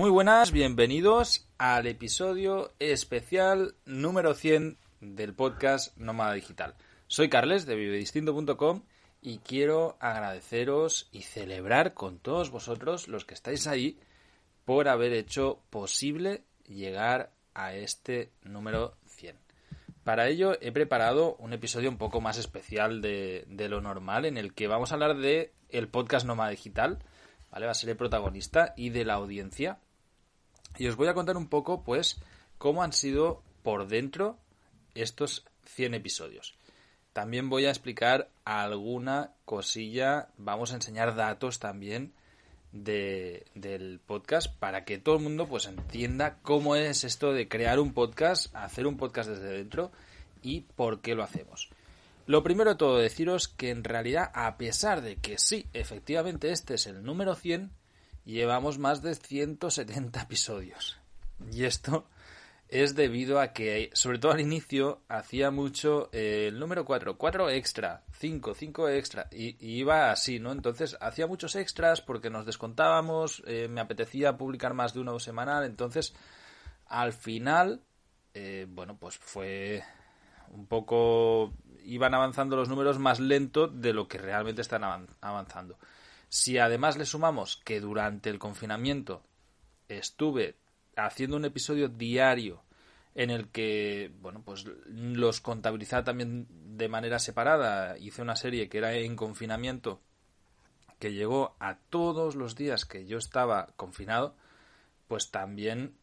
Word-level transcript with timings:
Muy 0.00 0.08
buenas, 0.08 0.50
bienvenidos 0.50 1.46
al 1.58 1.86
episodio 1.86 2.72
especial 2.78 3.74
número 3.84 4.32
100 4.32 4.78
del 5.02 5.34
podcast 5.34 5.94
Nómada 5.98 6.32
Digital. 6.32 6.74
Soy 7.06 7.28
Carles 7.28 7.66
de 7.66 7.74
vivedistinto.com 7.74 8.80
y 9.20 9.40
quiero 9.40 9.98
agradeceros 10.00 11.10
y 11.12 11.20
celebrar 11.20 11.92
con 11.92 12.18
todos 12.18 12.48
vosotros 12.48 13.08
los 13.08 13.26
que 13.26 13.34
estáis 13.34 13.66
ahí 13.66 14.00
por 14.64 14.88
haber 14.88 15.12
hecho 15.12 15.60
posible 15.68 16.44
llegar 16.66 17.30
a 17.52 17.74
este 17.74 18.32
número 18.42 18.96
100. 19.04 19.36
Para 20.02 20.28
ello 20.28 20.56
he 20.62 20.72
preparado 20.72 21.36
un 21.36 21.52
episodio 21.52 21.90
un 21.90 21.98
poco 21.98 22.22
más 22.22 22.38
especial 22.38 23.02
de, 23.02 23.44
lo 23.68 23.82
normal 23.82 24.24
en 24.24 24.38
el 24.38 24.54
que 24.54 24.66
vamos 24.66 24.92
a 24.92 24.94
hablar 24.94 25.18
de 25.18 25.52
el 25.68 25.88
podcast 25.88 26.24
Nómada 26.24 26.48
Digital, 26.48 27.00
¿vale? 27.50 27.66
Va 27.66 27.72
a 27.72 27.74
ser 27.74 27.90
el 27.90 27.98
protagonista 27.98 28.72
y 28.78 28.88
de 28.88 29.04
la 29.04 29.12
audiencia. 29.12 29.78
Y 30.78 30.86
os 30.86 30.96
voy 30.96 31.08
a 31.08 31.14
contar 31.14 31.36
un 31.36 31.48
poco, 31.48 31.82
pues, 31.82 32.20
cómo 32.58 32.82
han 32.82 32.92
sido 32.92 33.42
por 33.62 33.88
dentro 33.88 34.38
estos 34.94 35.44
100 35.64 35.94
episodios. 35.94 36.54
También 37.12 37.50
voy 37.50 37.66
a 37.66 37.70
explicar 37.70 38.28
alguna 38.44 39.32
cosilla, 39.44 40.28
vamos 40.36 40.72
a 40.72 40.76
enseñar 40.76 41.16
datos 41.16 41.58
también 41.58 42.12
de, 42.72 43.46
del 43.54 44.00
podcast 44.04 44.54
para 44.58 44.84
que 44.84 44.98
todo 44.98 45.16
el 45.16 45.22
mundo 45.22 45.48
pues 45.48 45.66
entienda 45.66 46.38
cómo 46.42 46.76
es 46.76 47.02
esto 47.04 47.32
de 47.32 47.48
crear 47.48 47.80
un 47.80 47.92
podcast, 47.92 48.54
hacer 48.54 48.86
un 48.86 48.96
podcast 48.96 49.30
desde 49.30 49.56
dentro 49.56 49.90
y 50.42 50.60
por 50.60 51.00
qué 51.00 51.14
lo 51.14 51.24
hacemos. 51.24 51.68
Lo 52.26 52.44
primero 52.44 52.70
de 52.70 52.76
todo 52.76 52.98
deciros 52.98 53.48
que 53.48 53.70
en 53.70 53.82
realidad 53.82 54.30
a 54.34 54.56
pesar 54.56 55.00
de 55.00 55.16
que 55.16 55.36
sí, 55.38 55.66
efectivamente 55.72 56.52
este 56.52 56.74
es 56.74 56.86
el 56.86 57.02
número 57.02 57.34
100, 57.34 57.72
llevamos 58.24 58.78
más 58.78 59.02
de 59.02 59.14
170 59.14 60.20
episodios. 60.22 60.98
Y 61.52 61.64
esto 61.64 62.06
es 62.70 62.94
debido 62.94 63.40
a 63.40 63.52
que, 63.52 63.90
sobre 63.94 64.18
todo 64.18 64.32
al 64.32 64.40
inicio, 64.40 65.00
hacía 65.08 65.50
mucho 65.50 66.08
eh, 66.12 66.46
el 66.48 66.58
número 66.58 66.84
4, 66.84 67.18
4 67.18 67.50
extra, 67.50 68.04
5, 68.12 68.54
5 68.54 68.88
extra, 68.90 69.28
y, 69.32 69.56
iba 69.60 70.12
así, 70.12 70.38
¿no? 70.38 70.52
Entonces 70.52 70.96
hacía 71.00 71.26
muchos 71.26 71.56
extras 71.56 72.00
porque 72.00 72.30
nos 72.30 72.46
descontábamos, 72.46 73.42
eh, 73.46 73.66
me 73.68 73.80
apetecía 73.80 74.36
publicar 74.36 74.74
más 74.74 74.94
de 74.94 75.00
uno 75.00 75.18
semanal, 75.18 75.64
entonces 75.64 76.14
al 76.86 77.12
final, 77.12 77.82
eh, 78.34 78.66
bueno, 78.68 78.96
pues 78.96 79.18
fue 79.18 79.82
un 80.50 80.66
poco, 80.66 81.52
iban 81.84 82.14
avanzando 82.14 82.54
los 82.54 82.68
números 82.68 83.00
más 83.00 83.18
lento 83.18 83.66
de 83.66 83.92
lo 83.92 84.06
que 84.06 84.18
realmente 84.18 84.62
están 84.62 84.84
avanzando. 85.20 85.76
Si 86.30 86.58
además 86.58 86.96
le 86.96 87.04
sumamos 87.04 87.60
que 87.64 87.80
durante 87.80 88.30
el 88.30 88.38
confinamiento 88.38 89.22
estuve 89.88 90.54
haciendo 90.96 91.36
un 91.36 91.44
episodio 91.44 91.88
diario 91.88 92.62
en 93.14 93.30
el 93.30 93.48
que, 93.48 94.12
bueno, 94.20 94.40
pues 94.44 94.64
los 94.86 95.40
contabilizaba 95.40 96.04
también 96.04 96.46
de 96.76 96.88
manera 96.88 97.18
separada. 97.18 97.98
Hice 97.98 98.22
una 98.22 98.36
serie 98.36 98.68
que 98.68 98.78
era 98.78 98.94
en 98.94 99.16
confinamiento, 99.16 100.00
que 101.00 101.12
llegó 101.12 101.56
a 101.58 101.78
todos 101.90 102.36
los 102.36 102.54
días 102.54 102.84
que 102.84 103.06
yo 103.06 103.18
estaba 103.18 103.66
confinado, 103.76 104.36
pues 105.08 105.32
también, 105.32 105.96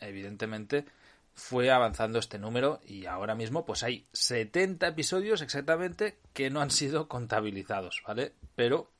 evidentemente, 0.00 0.84
fue 1.32 1.70
avanzando 1.70 2.18
este 2.18 2.38
número 2.38 2.80
y 2.84 3.06
ahora 3.06 3.34
mismo 3.34 3.64
pues 3.64 3.82
hay 3.82 4.06
70 4.12 4.88
episodios 4.88 5.40
exactamente 5.40 6.18
que 6.34 6.50
no 6.50 6.60
han 6.60 6.70
sido 6.70 7.08
contabilizados, 7.08 8.02
¿vale? 8.06 8.34
Pero, 8.54 8.90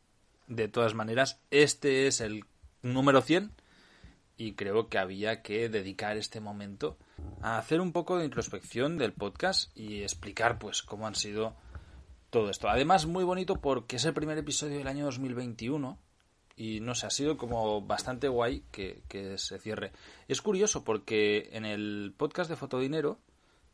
de 0.46 0.68
todas 0.68 0.94
maneras, 0.94 1.40
este 1.50 2.06
es 2.06 2.20
el 2.20 2.44
número 2.82 3.22
100 3.22 3.52
y 4.36 4.52
creo 4.52 4.88
que 4.88 4.98
había 4.98 5.42
que 5.42 5.68
dedicar 5.68 6.16
este 6.16 6.40
momento 6.40 6.98
a 7.40 7.58
hacer 7.58 7.80
un 7.80 7.92
poco 7.92 8.18
de 8.18 8.24
introspección 8.24 8.98
del 8.98 9.12
podcast 9.12 9.76
y 9.76 10.02
explicar 10.02 10.58
pues 10.58 10.82
cómo 10.82 11.06
han 11.06 11.14
sido 11.14 11.56
todo 12.30 12.50
esto. 12.50 12.68
Además 12.68 13.06
muy 13.06 13.24
bonito 13.24 13.60
porque 13.60 13.96
es 13.96 14.04
el 14.04 14.14
primer 14.14 14.38
episodio 14.38 14.78
del 14.78 14.88
año 14.88 15.04
2021 15.06 15.98
y 16.56 16.80
no 16.80 16.94
sé, 16.94 17.06
ha 17.06 17.10
sido 17.10 17.36
como 17.36 17.82
bastante 17.82 18.28
guay 18.28 18.64
que, 18.70 19.02
que 19.08 19.38
se 19.38 19.58
cierre. 19.58 19.92
Es 20.28 20.40
curioso 20.40 20.84
porque 20.84 21.50
en 21.52 21.64
el 21.64 22.14
podcast 22.16 22.48
de 22.48 22.56
Fotodinero, 22.56 23.20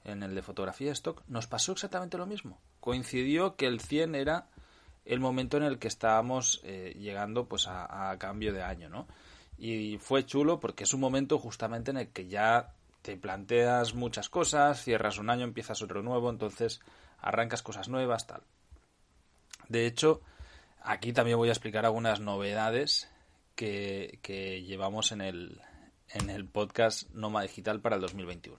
en 0.05 0.23
el 0.23 0.35
de 0.35 0.43
fotografía 0.43 0.93
stock, 0.93 1.23
nos 1.29 1.47
pasó 1.47 1.73
exactamente 1.73 2.19
lo 2.19 2.27
mismo. 2.27 2.61
Coincidió 2.81 3.57
que 3.57 3.67
el 3.67 3.81
100 3.81 4.17
era 4.17 4.49
el 5.05 5.21
momento 5.21 5.57
en 5.57 5.65
el 5.65 5.79
que 5.79 5.89
estábamos 5.89 6.61
eh, 6.65 6.95
llegando 6.99 7.47
pues 7.47 7.67
a, 7.69 8.15
cambio 8.19 8.53
de 8.53 8.63
año, 8.63 8.89
¿no? 8.89 9.07
Y 9.59 9.99
fue 9.99 10.25
chulo 10.25 10.61
porque 10.61 10.85
es 10.85 10.95
un 10.95 11.01
momento 11.01 11.39
justamente 11.39 11.91
en 11.91 11.99
el 11.99 12.09
que 12.09 12.29
ya 12.29 12.73
te 13.03 13.17
planteas 13.17 13.95
muchas 13.95 14.29
cosas, 14.29 14.83
cierras 14.83 15.19
un 15.19 15.31
año, 15.31 15.45
empiezas 15.45 15.83
otro 15.83 16.03
nuevo, 16.03 16.31
entonces 16.31 16.81
arrancas 17.19 17.63
cosas 17.63 17.89
nuevas, 17.89 18.27
tal. 18.27 18.43
De 19.69 19.87
hecho, 19.87 20.21
aquí 20.83 21.13
también 21.13 21.39
voy 21.39 21.49
a 21.49 21.53
explicar 21.53 21.85
algunas 21.85 22.21
novedades 22.21 23.11
que, 23.55 24.19
que 24.23 24.63
llevamos 24.63 25.13
en 25.13 25.21
el, 25.21 25.61
en 26.09 26.31
el 26.31 26.47
podcast 26.47 27.11
Noma 27.11 27.43
Digital 27.43 27.81
para 27.81 27.97
el 27.97 28.03
2021. 28.03 28.59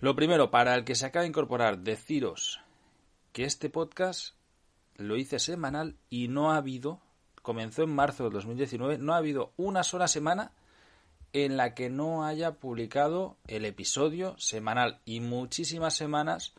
Lo 0.00 0.16
primero, 0.16 0.50
para 0.50 0.74
el 0.74 0.84
que 0.84 0.94
se 0.94 1.06
acaba 1.06 1.22
de 1.22 1.28
incorporar, 1.28 1.78
deciros 1.78 2.60
que 3.32 3.44
este 3.44 3.70
podcast 3.70 4.34
lo 5.02 5.16
hice 5.16 5.38
semanal 5.38 5.96
y 6.08 6.28
no 6.28 6.52
ha 6.52 6.56
habido 6.56 7.00
comenzó 7.42 7.82
en 7.82 7.94
marzo 7.94 8.24
de 8.24 8.30
2019, 8.30 8.98
no 8.98 9.14
ha 9.14 9.18
habido 9.18 9.52
una 9.56 9.82
sola 9.82 10.08
semana 10.08 10.52
en 11.32 11.56
la 11.56 11.74
que 11.74 11.90
no 11.90 12.24
haya 12.24 12.52
publicado 12.52 13.36
el 13.46 13.64
episodio 13.64 14.36
semanal 14.38 15.00
y 15.04 15.20
muchísimas 15.20 15.96
semanas 15.96 16.54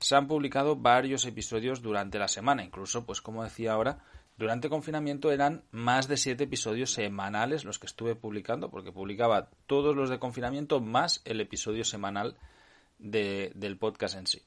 se 0.00 0.16
han 0.16 0.26
publicado 0.26 0.76
varios 0.76 1.24
episodios 1.24 1.82
durante 1.82 2.18
la 2.18 2.28
semana, 2.28 2.64
incluso 2.64 3.06
pues 3.06 3.20
como 3.20 3.44
decía 3.44 3.72
ahora, 3.72 3.98
durante 4.36 4.68
confinamiento 4.68 5.30
eran 5.30 5.62
más 5.70 6.08
de 6.08 6.16
siete 6.16 6.44
episodios 6.44 6.92
semanales 6.92 7.64
los 7.64 7.78
que 7.78 7.86
estuve 7.86 8.16
publicando, 8.16 8.70
porque 8.70 8.92
publicaba 8.92 9.50
todos 9.66 9.94
los 9.94 10.10
de 10.10 10.18
confinamiento 10.18 10.80
más 10.80 11.22
el 11.24 11.40
episodio 11.40 11.84
semanal 11.84 12.36
del 12.98 13.78
podcast 13.78 14.16
en 14.16 14.26
sí. 14.26 14.42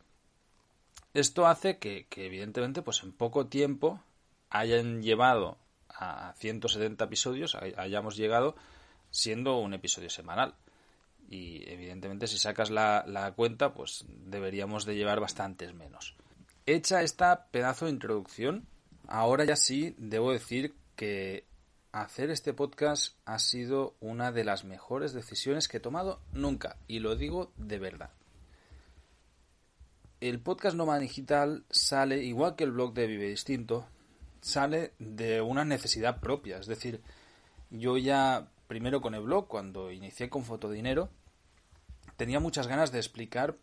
Esto 1.17 1.47
hace 1.47 1.79
que, 1.79 2.05
evidentemente, 2.15 2.83
pues 2.83 3.01
en 3.01 3.11
poco 3.11 3.47
tiempo 3.47 3.99
hayan 4.51 5.01
llevado 5.01 5.57
a 5.89 6.33
170 6.37 7.05
episodios 7.05 7.55
hayamos 7.55 8.15
llegado 8.17 8.55
siendo 9.09 9.57
un 9.57 9.73
episodio 9.73 10.11
semanal. 10.11 10.53
Y 11.27 11.67
evidentemente 11.67 12.27
si 12.27 12.37
sacas 12.37 12.69
la, 12.69 13.03
la 13.07 13.31
cuenta, 13.31 13.73
pues 13.73 14.05
deberíamos 14.07 14.85
de 14.85 14.95
llevar 14.95 15.19
bastantes 15.19 15.73
menos. 15.73 16.15
Hecha 16.67 17.01
esta 17.01 17.47
pedazo 17.47 17.85
de 17.85 17.93
introducción, 17.93 18.67
ahora 19.07 19.43
ya 19.43 19.55
sí 19.55 19.95
debo 19.97 20.31
decir 20.31 20.75
que 20.95 21.47
hacer 21.93 22.29
este 22.29 22.53
podcast 22.53 23.15
ha 23.25 23.39
sido 23.39 23.95
una 24.01 24.31
de 24.31 24.43
las 24.43 24.65
mejores 24.65 25.13
decisiones 25.13 25.67
que 25.67 25.77
he 25.77 25.79
tomado 25.79 26.21
nunca, 26.31 26.77
y 26.87 26.99
lo 26.99 27.15
digo 27.15 27.51
de 27.57 27.79
verdad. 27.79 28.11
El 30.19 30.39
podcast 30.39 30.75
Nómada 30.75 30.99
Digital 30.99 31.63
sale, 31.69 32.23
igual 32.23 32.55
que 32.55 32.63
el 32.63 32.71
blog 32.71 32.95
de 32.95 33.05
Vive 33.05 33.29
Distinto, 33.29 33.85
sale 34.41 34.93
de 34.97 35.41
una 35.41 35.63
necesidad 35.63 36.19
propia. 36.19 36.57
Es 36.57 36.65
decir, 36.65 37.03
yo 37.69 37.97
ya 37.97 38.47
primero 38.67 38.99
con 38.99 39.13
el 39.13 39.21
blog, 39.21 39.47
cuando 39.47 39.91
inicié 39.91 40.27
con 40.27 40.43
Fotodinero, 40.43 41.11
tenía 42.15 42.39
muchas 42.39 42.65
ganas 42.65 42.91
de 42.91 42.97
explicar 42.97 43.57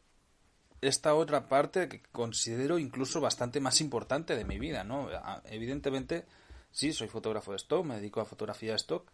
esta 0.81 1.17
otra 1.17 1.49
parte 1.49 1.89
que 1.89 2.03
considero 2.13 2.79
incluso 2.79 3.21
bastante 3.21 3.59
más 3.59 3.81
importante 3.81 4.37
de 4.37 4.45
mi 4.45 4.61
vida, 4.61 4.85
¿no? 4.85 5.09
Evidentemente, 5.47 6.25
sí, 6.71 6.93
soy 6.93 7.09
fotógrafo 7.09 7.51
de 7.51 7.57
stock, 7.57 7.85
me 7.85 7.97
dedico 7.97 8.21
a 8.21 8.27
fotografía 8.27 8.71
de 8.71 8.77
stock, 8.77 9.11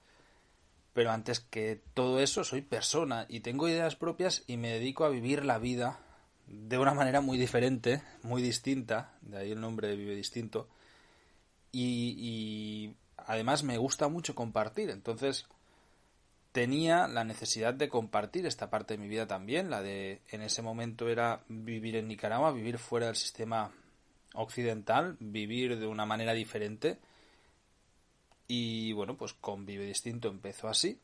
pero 0.92 1.10
antes 1.10 1.40
que 1.40 1.80
todo 1.94 2.20
eso 2.20 2.44
soy 2.44 2.60
persona 2.60 3.24
y 3.30 3.40
tengo 3.40 3.66
ideas 3.66 3.96
propias 3.96 4.42
y 4.46 4.58
me 4.58 4.68
dedico 4.68 5.06
a 5.06 5.08
vivir 5.08 5.46
la 5.46 5.58
vida 5.58 6.00
de 6.50 6.78
una 6.78 6.94
manera 6.94 7.20
muy 7.20 7.38
diferente, 7.38 8.02
muy 8.22 8.42
distinta, 8.42 9.14
de 9.22 9.38
ahí 9.38 9.52
el 9.52 9.60
nombre 9.60 9.88
de 9.88 9.96
Vive 9.96 10.16
Distinto, 10.16 10.68
y, 11.72 12.92
además 13.16 13.62
me 13.62 13.78
gusta 13.78 14.08
mucho 14.08 14.34
compartir. 14.34 14.90
Entonces 14.90 15.46
tenía 16.50 17.06
la 17.06 17.22
necesidad 17.22 17.74
de 17.74 17.88
compartir 17.88 18.46
esta 18.46 18.70
parte 18.70 18.94
de 18.94 18.98
mi 18.98 19.08
vida 19.08 19.28
también. 19.28 19.70
La 19.70 19.80
de 19.80 20.20
en 20.30 20.42
ese 20.42 20.62
momento 20.62 21.08
era 21.08 21.44
vivir 21.48 21.94
en 21.94 22.08
Nicaragua, 22.08 22.50
vivir 22.50 22.78
fuera 22.78 23.06
del 23.06 23.16
sistema 23.16 23.70
occidental, 24.34 25.16
vivir 25.20 25.78
de 25.78 25.86
una 25.86 26.06
manera 26.06 26.32
diferente. 26.32 26.98
Y 28.48 28.92
bueno, 28.92 29.16
pues 29.16 29.32
con 29.34 29.64
Vive 29.64 29.86
Distinto 29.86 30.28
empezó 30.28 30.66
así. 30.66 30.98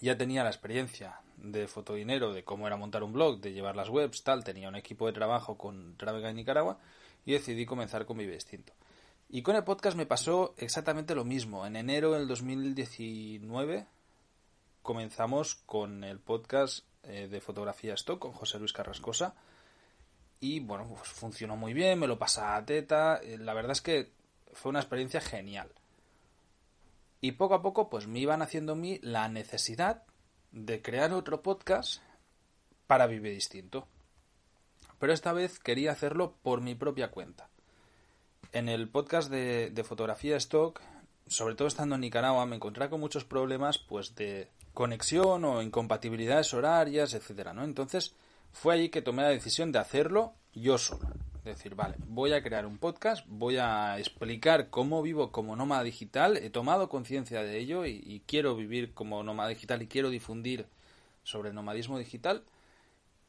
Ya 0.00 0.16
tenía 0.16 0.44
la 0.44 0.50
experiencia 0.50 1.20
de 1.36 1.66
fotodinero, 1.66 2.32
de 2.32 2.44
cómo 2.44 2.66
era 2.66 2.76
montar 2.76 3.02
un 3.02 3.12
blog, 3.12 3.40
de 3.40 3.52
llevar 3.52 3.76
las 3.76 3.88
webs, 3.88 4.22
tal. 4.22 4.44
Tenía 4.44 4.68
un 4.68 4.76
equipo 4.76 5.06
de 5.06 5.12
trabajo 5.12 5.56
con 5.56 5.96
Travega 5.96 6.30
en 6.30 6.36
Nicaragua 6.36 6.78
y 7.24 7.32
decidí 7.32 7.66
comenzar 7.66 8.06
con 8.06 8.18
Vive 8.18 8.32
Distinto. 8.32 8.72
Y 9.28 9.42
con 9.42 9.56
el 9.56 9.64
podcast 9.64 9.96
me 9.96 10.06
pasó 10.06 10.54
exactamente 10.56 11.14
lo 11.14 11.24
mismo. 11.24 11.66
En 11.66 11.76
enero 11.76 12.12
del 12.12 12.26
2019, 12.26 13.86
comenzamos 14.82 15.54
con 15.66 16.02
el 16.02 16.18
podcast 16.18 16.84
eh, 17.04 17.28
de 17.28 17.40
fotografía 17.40 17.94
stock 17.94 18.18
con 18.18 18.32
José 18.32 18.58
Luis 18.58 18.72
Carrascosa. 18.72 19.34
Y 20.40 20.60
bueno, 20.60 20.88
pues 20.88 21.08
funcionó 21.10 21.56
muy 21.56 21.74
bien, 21.74 21.98
me 21.98 22.06
lo 22.06 22.18
pasaba 22.18 22.56
a 22.56 22.64
teta. 22.64 23.20
Eh, 23.22 23.38
la 23.38 23.54
verdad 23.54 23.72
es 23.72 23.82
que 23.82 24.10
fue 24.52 24.70
una 24.70 24.80
experiencia 24.80 25.20
genial. 25.20 25.70
Y 27.20 27.32
poco 27.32 27.54
a 27.54 27.62
poco, 27.62 27.90
pues 27.90 28.06
me 28.06 28.18
iban 28.18 28.42
haciendo 28.42 28.72
a 28.72 28.76
mí 28.76 28.98
la 29.02 29.28
necesidad 29.28 30.04
de 30.52 30.80
crear 30.80 31.12
otro 31.12 31.42
podcast 31.42 32.00
para 32.86 33.06
Vive 33.06 33.30
Distinto. 33.30 33.86
Pero 34.98 35.12
esta 35.12 35.32
vez 35.32 35.58
quería 35.58 35.92
hacerlo 35.92 36.34
por 36.42 36.60
mi 36.60 36.74
propia 36.74 37.10
cuenta. 37.10 37.48
En 38.52 38.68
el 38.68 38.88
podcast 38.88 39.30
de, 39.30 39.84
fotografía 39.86 40.36
stock, 40.38 40.80
sobre 41.26 41.54
todo 41.54 41.68
estando 41.68 41.94
en 41.94 42.00
Nicaragua, 42.00 42.46
me 42.46 42.56
encontré 42.56 42.88
con 42.88 43.00
muchos 43.00 43.24
problemas 43.24 43.78
pues 43.78 44.14
de 44.14 44.48
conexión 44.74 45.44
o 45.44 45.62
incompatibilidades 45.62 46.52
horarias, 46.54 47.14
etcétera, 47.14 47.52
¿no? 47.52 47.64
Entonces 47.64 48.14
fue 48.50 48.74
ahí 48.74 48.88
que 48.88 49.02
tomé 49.02 49.22
la 49.22 49.28
decisión 49.28 49.72
de 49.72 49.78
hacerlo 49.78 50.34
yo 50.52 50.78
solo. 50.78 51.08
Decir, 51.44 51.74
vale, 51.74 51.96
voy 52.06 52.34
a 52.34 52.42
crear 52.42 52.66
un 52.66 52.76
podcast, 52.76 53.24
voy 53.26 53.56
a 53.56 53.98
explicar 53.98 54.68
cómo 54.68 55.00
vivo 55.00 55.32
como 55.32 55.56
nómada 55.56 55.82
digital, 55.82 56.36
he 56.36 56.50
tomado 56.50 56.90
conciencia 56.90 57.42
de 57.42 57.58
ello 57.58 57.86
y, 57.86 58.22
quiero 58.26 58.54
vivir 58.54 58.92
como 58.92 59.22
nómada 59.22 59.48
digital 59.48 59.80
y 59.80 59.86
quiero 59.86 60.10
difundir 60.10 60.66
sobre 61.22 61.48
el 61.48 61.54
nomadismo 61.54 61.98
digital 61.98 62.44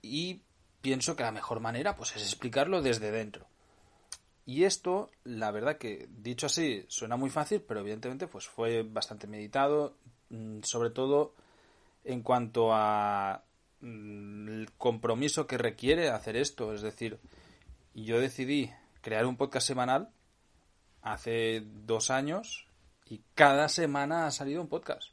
y 0.01 0.41
pienso 0.81 1.15
que 1.15 1.23
la 1.23 1.31
mejor 1.31 1.61
manera 1.61 1.95
pues 1.95 2.13
es 2.17 2.23
explicarlo 2.23 2.81
desde 2.81 3.11
dentro. 3.11 3.47
Y 4.45 4.65
esto, 4.65 5.09
la 5.23 5.51
verdad 5.51 5.77
que 5.77 6.09
dicho 6.09 6.47
así, 6.47 6.83
suena 6.89 7.15
muy 7.15 7.29
fácil, 7.29 7.61
pero 7.61 7.79
evidentemente 7.79 8.27
pues 8.27 8.45
fue 8.45 8.83
bastante 8.83 9.25
meditado, 9.25 9.95
mm, 10.29 10.63
sobre 10.63 10.89
todo 10.89 11.33
en 12.03 12.23
cuanto 12.23 12.73
a 12.73 13.43
mm, 13.79 14.49
el 14.49 14.71
compromiso 14.77 15.47
que 15.47 15.57
requiere 15.57 16.09
hacer 16.09 16.35
esto, 16.35 16.73
es 16.73 16.81
decir, 16.81 17.17
yo 17.93 18.19
decidí 18.19 18.71
crear 19.01 19.25
un 19.25 19.37
podcast 19.37 19.67
semanal 19.67 20.09
hace 21.01 21.63
dos 21.65 22.11
años 22.11 22.67
y 23.05 23.21
cada 23.35 23.67
semana 23.69 24.27
ha 24.27 24.31
salido 24.31 24.61
un 24.61 24.67
podcast. 24.67 25.11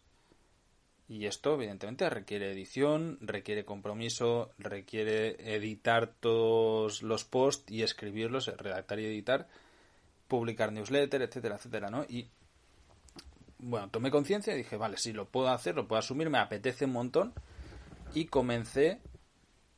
Y 1.08 1.24
esto, 1.24 1.54
evidentemente, 1.54 2.08
requiere 2.10 2.52
edición, 2.52 3.16
requiere 3.22 3.64
compromiso, 3.64 4.50
requiere 4.58 5.54
editar 5.54 6.12
todos 6.20 7.02
los 7.02 7.24
posts 7.24 7.72
y 7.72 7.82
escribirlos, 7.82 8.46
redactar 8.58 9.00
y 9.00 9.06
editar, 9.06 9.48
publicar 10.28 10.70
newsletter, 10.70 11.22
etcétera, 11.22 11.56
etcétera, 11.56 11.88
¿no? 11.88 12.04
Y 12.04 12.28
bueno, 13.58 13.88
tomé 13.88 14.10
conciencia 14.10 14.54
y 14.54 14.58
dije, 14.58 14.76
vale, 14.76 14.98
si 14.98 15.14
lo 15.14 15.24
puedo 15.24 15.48
hacer, 15.48 15.74
lo 15.74 15.88
puedo 15.88 15.98
asumir, 15.98 16.28
me 16.28 16.38
apetece 16.38 16.84
un 16.84 16.92
montón. 16.92 17.32
Y 18.14 18.26
comencé, 18.26 19.00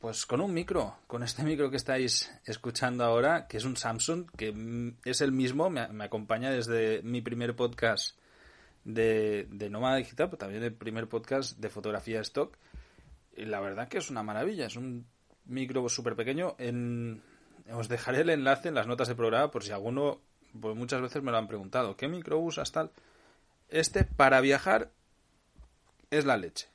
pues 0.01 0.25
con 0.25 0.41
un 0.41 0.53
micro, 0.53 0.97
con 1.07 1.21
este 1.21 1.43
micro 1.45 1.69
que 1.69 1.77
estáis 1.77 2.31
escuchando 2.45 3.03
ahora, 3.03 3.47
que 3.47 3.57
es 3.57 3.65
un 3.65 3.77
Samsung, 3.77 4.29
que 4.35 4.95
es 5.05 5.21
el 5.21 5.31
mismo, 5.31 5.69
me, 5.69 5.87
me 5.89 6.05
acompaña 6.05 6.49
desde 6.49 7.01
mi 7.03 7.21
primer 7.21 7.55
podcast 7.55 8.17
de, 8.83 9.47
de 9.51 9.69
Nómada 9.69 9.97
Digital, 9.97 10.29
pero 10.29 10.39
también 10.39 10.63
el 10.63 10.73
primer 10.73 11.07
podcast 11.07 11.57
de 11.59 11.69
fotografía 11.69 12.19
stock. 12.21 12.57
Y 13.37 13.45
la 13.45 13.59
verdad 13.59 13.87
que 13.87 13.99
es 13.99 14.09
una 14.09 14.23
maravilla, 14.23 14.65
es 14.65 14.75
un 14.75 15.05
micro 15.45 15.87
súper 15.87 16.15
pequeño. 16.15 16.55
Os 17.71 17.87
dejaré 17.87 18.21
el 18.21 18.29
enlace 18.31 18.69
en 18.69 18.75
las 18.75 18.87
notas 18.87 19.07
de 19.07 19.15
programa 19.15 19.51
por 19.51 19.63
si 19.63 19.71
alguno, 19.71 20.19
pues 20.59 20.75
muchas 20.75 21.01
veces 21.01 21.21
me 21.21 21.31
lo 21.31 21.37
han 21.37 21.47
preguntado, 21.47 21.95
¿qué 21.95 22.07
micro 22.07 22.39
usas 22.39 22.71
tal? 22.71 22.91
Este 23.69 24.03
para 24.03 24.41
viajar 24.41 24.91
es 26.09 26.25
la 26.25 26.37
leche. 26.37 26.67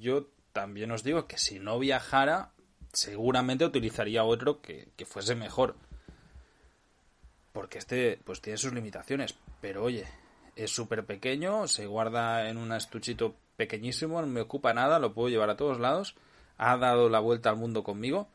Yo 0.00 0.28
también 0.52 0.90
os 0.90 1.04
digo 1.04 1.26
que 1.26 1.38
si 1.38 1.58
no 1.58 1.78
viajara, 1.78 2.52
seguramente 2.92 3.64
utilizaría 3.64 4.24
otro 4.24 4.60
que, 4.60 4.88
que 4.96 5.06
fuese 5.06 5.34
mejor. 5.34 5.76
Porque 7.52 7.78
este, 7.78 8.20
pues 8.24 8.40
tiene 8.40 8.58
sus 8.58 8.72
limitaciones. 8.72 9.34
Pero 9.60 9.84
oye, 9.84 10.06
es 10.56 10.70
súper 10.70 11.04
pequeño, 11.06 11.66
se 11.68 11.86
guarda 11.86 12.48
en 12.48 12.56
un 12.56 12.72
estuchito 12.72 13.36
pequeñísimo, 13.56 14.20
no 14.20 14.26
me 14.26 14.40
ocupa 14.40 14.74
nada, 14.74 14.98
lo 14.98 15.14
puedo 15.14 15.28
llevar 15.28 15.50
a 15.50 15.56
todos 15.56 15.78
lados. 15.78 16.14
Ha 16.58 16.76
dado 16.76 17.08
la 17.08 17.20
vuelta 17.20 17.50
al 17.50 17.56
mundo 17.56 17.82
conmigo 17.82 18.28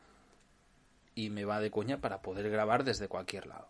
y 1.14 1.30
me 1.30 1.44
va 1.44 1.60
de 1.60 1.70
coña 1.70 2.00
para 2.00 2.22
poder 2.22 2.50
grabar 2.50 2.84
desde 2.84 3.08
cualquier 3.08 3.46
lado. 3.46 3.68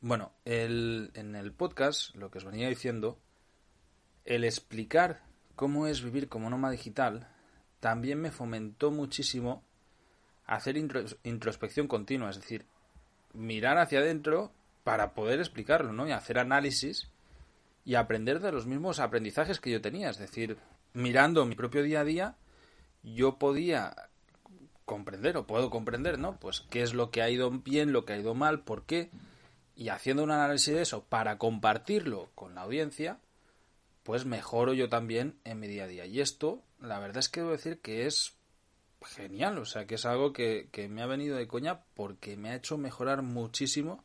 Bueno, 0.00 0.32
el, 0.44 1.10
en 1.14 1.34
el 1.34 1.52
podcast, 1.52 2.14
lo 2.14 2.30
que 2.30 2.38
os 2.38 2.44
venía 2.44 2.68
diciendo, 2.68 3.18
el 4.24 4.44
explicar 4.44 5.22
cómo 5.56 5.86
es 5.86 6.02
vivir 6.02 6.28
como 6.28 6.50
nómada 6.50 6.72
digital 6.72 7.28
también 7.80 8.20
me 8.20 8.30
fomentó 8.30 8.90
muchísimo 8.90 9.62
hacer 10.46 10.76
introspección 10.76 11.88
continua, 11.88 12.30
es 12.30 12.36
decir, 12.36 12.64
mirar 13.34 13.78
hacia 13.78 14.00
adentro 14.00 14.52
para 14.84 15.12
poder 15.12 15.38
explicarlo, 15.40 15.92
¿no? 15.92 16.08
Y 16.08 16.12
hacer 16.12 16.38
análisis 16.38 17.08
y 17.84 17.94
aprender 17.94 18.40
de 18.40 18.52
los 18.52 18.66
mismos 18.66 19.00
aprendizajes 19.00 19.60
que 19.60 19.70
yo 19.70 19.80
tenía. 19.80 20.10
Es 20.10 20.18
decir, 20.18 20.58
mirando 20.94 21.44
mi 21.44 21.54
propio 21.54 21.82
día 21.82 22.00
a 22.00 22.04
día, 22.04 22.36
yo 23.02 23.38
podía 23.38 24.08
comprender 24.84 25.36
o 25.36 25.46
puedo 25.46 25.70
comprender, 25.70 26.18
¿no? 26.18 26.38
Pues 26.40 26.62
qué 26.70 26.82
es 26.82 26.94
lo 26.94 27.10
que 27.10 27.22
ha 27.22 27.30
ido 27.30 27.50
bien, 27.50 27.92
lo 27.92 28.04
que 28.04 28.14
ha 28.14 28.18
ido 28.18 28.34
mal, 28.34 28.60
por 28.60 28.84
qué. 28.84 29.10
Y 29.76 29.90
haciendo 29.90 30.24
un 30.24 30.30
análisis 30.30 30.74
de 30.74 30.82
eso 30.82 31.04
para 31.04 31.38
compartirlo 31.38 32.30
con 32.34 32.54
la 32.54 32.62
audiencia, 32.62 33.18
pues 34.02 34.24
mejoro 34.24 34.72
yo 34.72 34.88
también 34.88 35.38
en 35.44 35.60
mi 35.60 35.68
día 35.68 35.84
a 35.84 35.88
día. 35.88 36.06
Y 36.06 36.20
esto, 36.20 36.62
la 36.80 36.98
verdad 36.98 37.18
es 37.18 37.28
que 37.28 37.40
debo 37.40 37.52
decir 37.52 37.80
que 37.80 38.06
es 38.06 38.34
genial, 39.02 39.58
o 39.58 39.64
sea, 39.64 39.86
que 39.86 39.94
es 39.96 40.04
algo 40.06 40.32
que, 40.32 40.68
que 40.72 40.88
me 40.88 41.02
ha 41.02 41.06
venido 41.06 41.36
de 41.36 41.46
coña 41.46 41.84
porque 41.94 42.36
me 42.36 42.50
ha 42.50 42.56
hecho 42.56 42.78
mejorar 42.78 43.22
muchísimo 43.22 44.04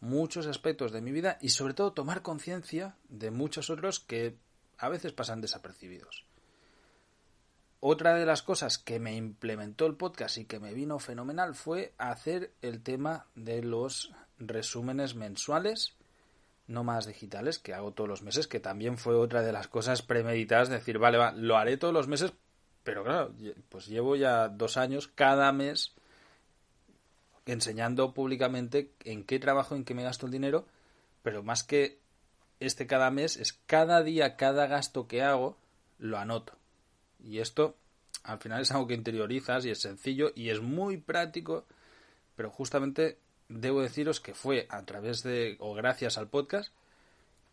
muchos 0.00 0.46
aspectos 0.46 0.92
de 0.92 1.00
mi 1.00 1.12
vida 1.12 1.38
y 1.40 1.50
sobre 1.50 1.74
todo 1.74 1.92
tomar 1.92 2.22
conciencia 2.22 2.96
de 3.08 3.30
muchos 3.30 3.70
otros 3.70 4.00
que 4.00 4.36
a 4.78 4.88
veces 4.88 5.12
pasan 5.12 5.40
desapercibidos. 5.40 6.24
Otra 7.80 8.14
de 8.14 8.26
las 8.26 8.42
cosas 8.42 8.78
que 8.78 8.98
me 8.98 9.14
implementó 9.14 9.86
el 9.86 9.96
podcast 9.96 10.38
y 10.38 10.46
que 10.46 10.58
me 10.58 10.74
vino 10.74 10.98
fenomenal 10.98 11.54
fue 11.54 11.94
hacer 11.96 12.52
el 12.60 12.82
tema 12.82 13.26
de 13.34 13.62
los 13.62 14.12
resúmenes 14.38 15.14
mensuales, 15.14 15.94
no 16.68 16.84
más 16.84 17.06
digitales, 17.06 17.58
que 17.58 17.74
hago 17.74 17.92
todos 17.92 18.08
los 18.08 18.22
meses, 18.22 18.46
que 18.46 18.60
también 18.60 18.98
fue 18.98 19.16
otra 19.16 19.42
de 19.42 19.52
las 19.52 19.68
cosas 19.68 20.02
premeditadas, 20.02 20.68
decir, 20.68 20.98
vale, 20.98 21.18
va, 21.18 21.32
lo 21.32 21.56
haré 21.56 21.76
todos 21.78 21.94
los 21.94 22.06
meses, 22.06 22.32
pero 22.84 23.02
claro, 23.02 23.34
pues 23.70 23.86
llevo 23.86 24.14
ya 24.16 24.48
dos 24.48 24.76
años 24.76 25.08
cada 25.08 25.50
mes 25.52 25.94
enseñando 27.46 28.12
públicamente 28.12 28.92
en 29.04 29.24
qué 29.24 29.38
trabajo, 29.38 29.74
en 29.74 29.84
qué 29.84 29.94
me 29.94 30.02
gasto 30.02 30.26
el 30.26 30.32
dinero, 30.32 30.66
pero 31.22 31.42
más 31.42 31.64
que 31.64 31.98
este 32.60 32.86
cada 32.86 33.10
mes, 33.10 33.36
es 33.36 33.54
cada 33.66 34.02
día, 34.02 34.36
cada 34.36 34.66
gasto 34.66 35.08
que 35.08 35.22
hago, 35.22 35.56
lo 35.98 36.18
anoto. 36.18 36.52
Y 37.18 37.38
esto 37.38 37.76
al 38.24 38.38
final 38.38 38.60
es 38.60 38.70
algo 38.72 38.86
que 38.86 38.94
interiorizas 38.94 39.64
y 39.64 39.70
es 39.70 39.80
sencillo 39.80 40.32
y 40.34 40.50
es 40.50 40.60
muy 40.60 40.98
práctico, 40.98 41.66
pero 42.36 42.50
justamente 42.50 43.18
debo 43.48 43.82
deciros 43.82 44.20
que 44.20 44.34
fue 44.34 44.66
a 44.70 44.84
través 44.84 45.22
de 45.22 45.56
o 45.58 45.74
gracias 45.74 46.18
al 46.18 46.28
podcast 46.28 46.72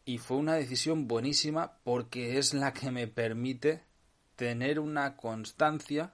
y 0.06 0.18
fue 0.20 0.38
una 0.38 0.56
decisión 0.56 1.08
buenísima 1.08 1.78
porque 1.84 2.38
es 2.38 2.54
la 2.54 2.74
que 2.74 2.92
me 2.92 3.08
permite 3.08 3.82
tener 4.36 4.80
una 4.80 5.16
constancia 5.16 6.14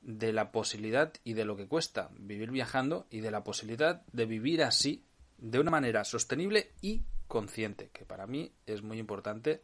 de 0.00 0.32
la 0.32 0.50
posibilidad 0.50 1.12
y 1.22 1.34
de 1.34 1.44
lo 1.44 1.56
que 1.56 1.68
cuesta 1.68 2.10
vivir 2.18 2.50
viajando 2.50 3.06
y 3.10 3.20
de 3.20 3.30
la 3.30 3.44
posibilidad 3.44 4.02
de 4.12 4.26
vivir 4.26 4.62
así 4.62 5.04
de 5.38 5.60
una 5.60 5.70
manera 5.70 6.04
sostenible 6.04 6.72
y 6.80 7.02
consciente, 7.28 7.90
que 7.92 8.04
para 8.04 8.26
mí 8.26 8.52
es 8.66 8.82
muy 8.82 8.98
importante 8.98 9.62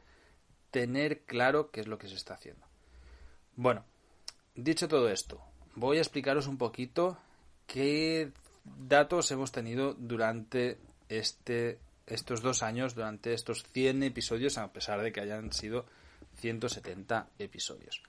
tener 0.70 1.22
claro 1.22 1.70
qué 1.70 1.80
es 1.80 1.86
lo 1.86 1.98
que 1.98 2.08
se 2.08 2.14
está 2.14 2.34
haciendo. 2.34 2.66
Bueno, 3.56 3.84
dicho 4.54 4.86
todo 4.86 5.08
esto, 5.08 5.40
voy 5.74 5.98
a 5.98 6.00
explicaros 6.00 6.46
un 6.46 6.58
poquito 6.58 7.18
qué 7.66 8.32
datos 8.76 9.30
hemos 9.30 9.52
tenido 9.52 9.94
durante 9.94 10.78
este, 11.08 11.78
estos 12.06 12.42
dos 12.42 12.62
años, 12.62 12.94
durante 12.94 13.32
estos 13.32 13.64
100 13.72 14.02
episodios, 14.02 14.58
a 14.58 14.72
pesar 14.72 15.02
de 15.02 15.12
que 15.12 15.20
hayan 15.20 15.52
sido 15.52 15.86
170 16.36 17.28
episodios. 17.38 18.02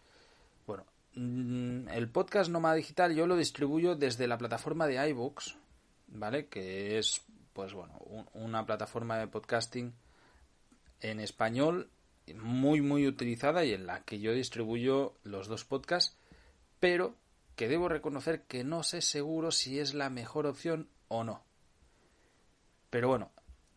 Bueno, 0.68 0.86
Mm, 1.16 1.90
el 1.90 2.10
podcast 2.10 2.50
Nómada 2.52 2.76
Digital 2.76 3.16
yo 3.16 3.26
lo 3.26 3.36
distribuyo 3.36 3.96
desde 3.96 4.28
la 4.28 4.38
plataforma 4.38 4.88
de 4.88 5.10
iBooks, 5.10 5.58
¿vale? 6.08 6.48
Que 6.48 7.00
es, 7.00 7.22
pues 7.54 7.74
bueno, 7.74 8.00
una 8.34 8.66
plataforma 8.66 9.18
de 9.18 9.28
podcasting 9.28 9.94
en 11.02 11.20
español 11.20 11.90
muy, 12.36 12.82
muy 12.82 13.08
utilizada 13.08 13.66
y 13.66 13.74
en 13.74 13.88
la 13.88 14.02
que 14.04 14.20
yo 14.20 14.34
distribuyo 14.34 15.16
los 15.24 15.48
dos 15.48 15.66
podcasts, 15.66 16.16
pero 16.80 17.16
que 17.60 17.68
debo 17.68 17.90
reconocer 17.90 18.44
que 18.44 18.64
no 18.64 18.84
sé 18.84 19.02
seguro 19.02 19.52
si 19.52 19.80
es 19.80 19.94
la 19.94 20.10
mejor 20.10 20.48
opción 20.48 20.88
o 21.10 21.26
no. 21.26 21.44
Pero 22.90 23.10
bueno, 23.10 23.34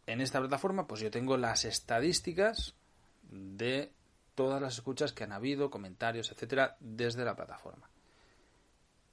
en 0.07 0.21
esta 0.21 0.39
plataforma 0.39 0.87
pues 0.87 1.01
yo 1.01 1.11
tengo 1.11 1.37
las 1.37 1.65
estadísticas 1.65 2.77
de 3.23 3.93
todas 4.37 4.63
las 4.63 4.75
escuchas 4.75 5.13
que 5.13 5.25
han 5.25 5.33
habido, 5.33 5.69
comentarios, 5.69 6.31
etcétera, 6.31 6.77
desde 6.79 7.25
la 7.25 7.35
plataforma. 7.35 7.91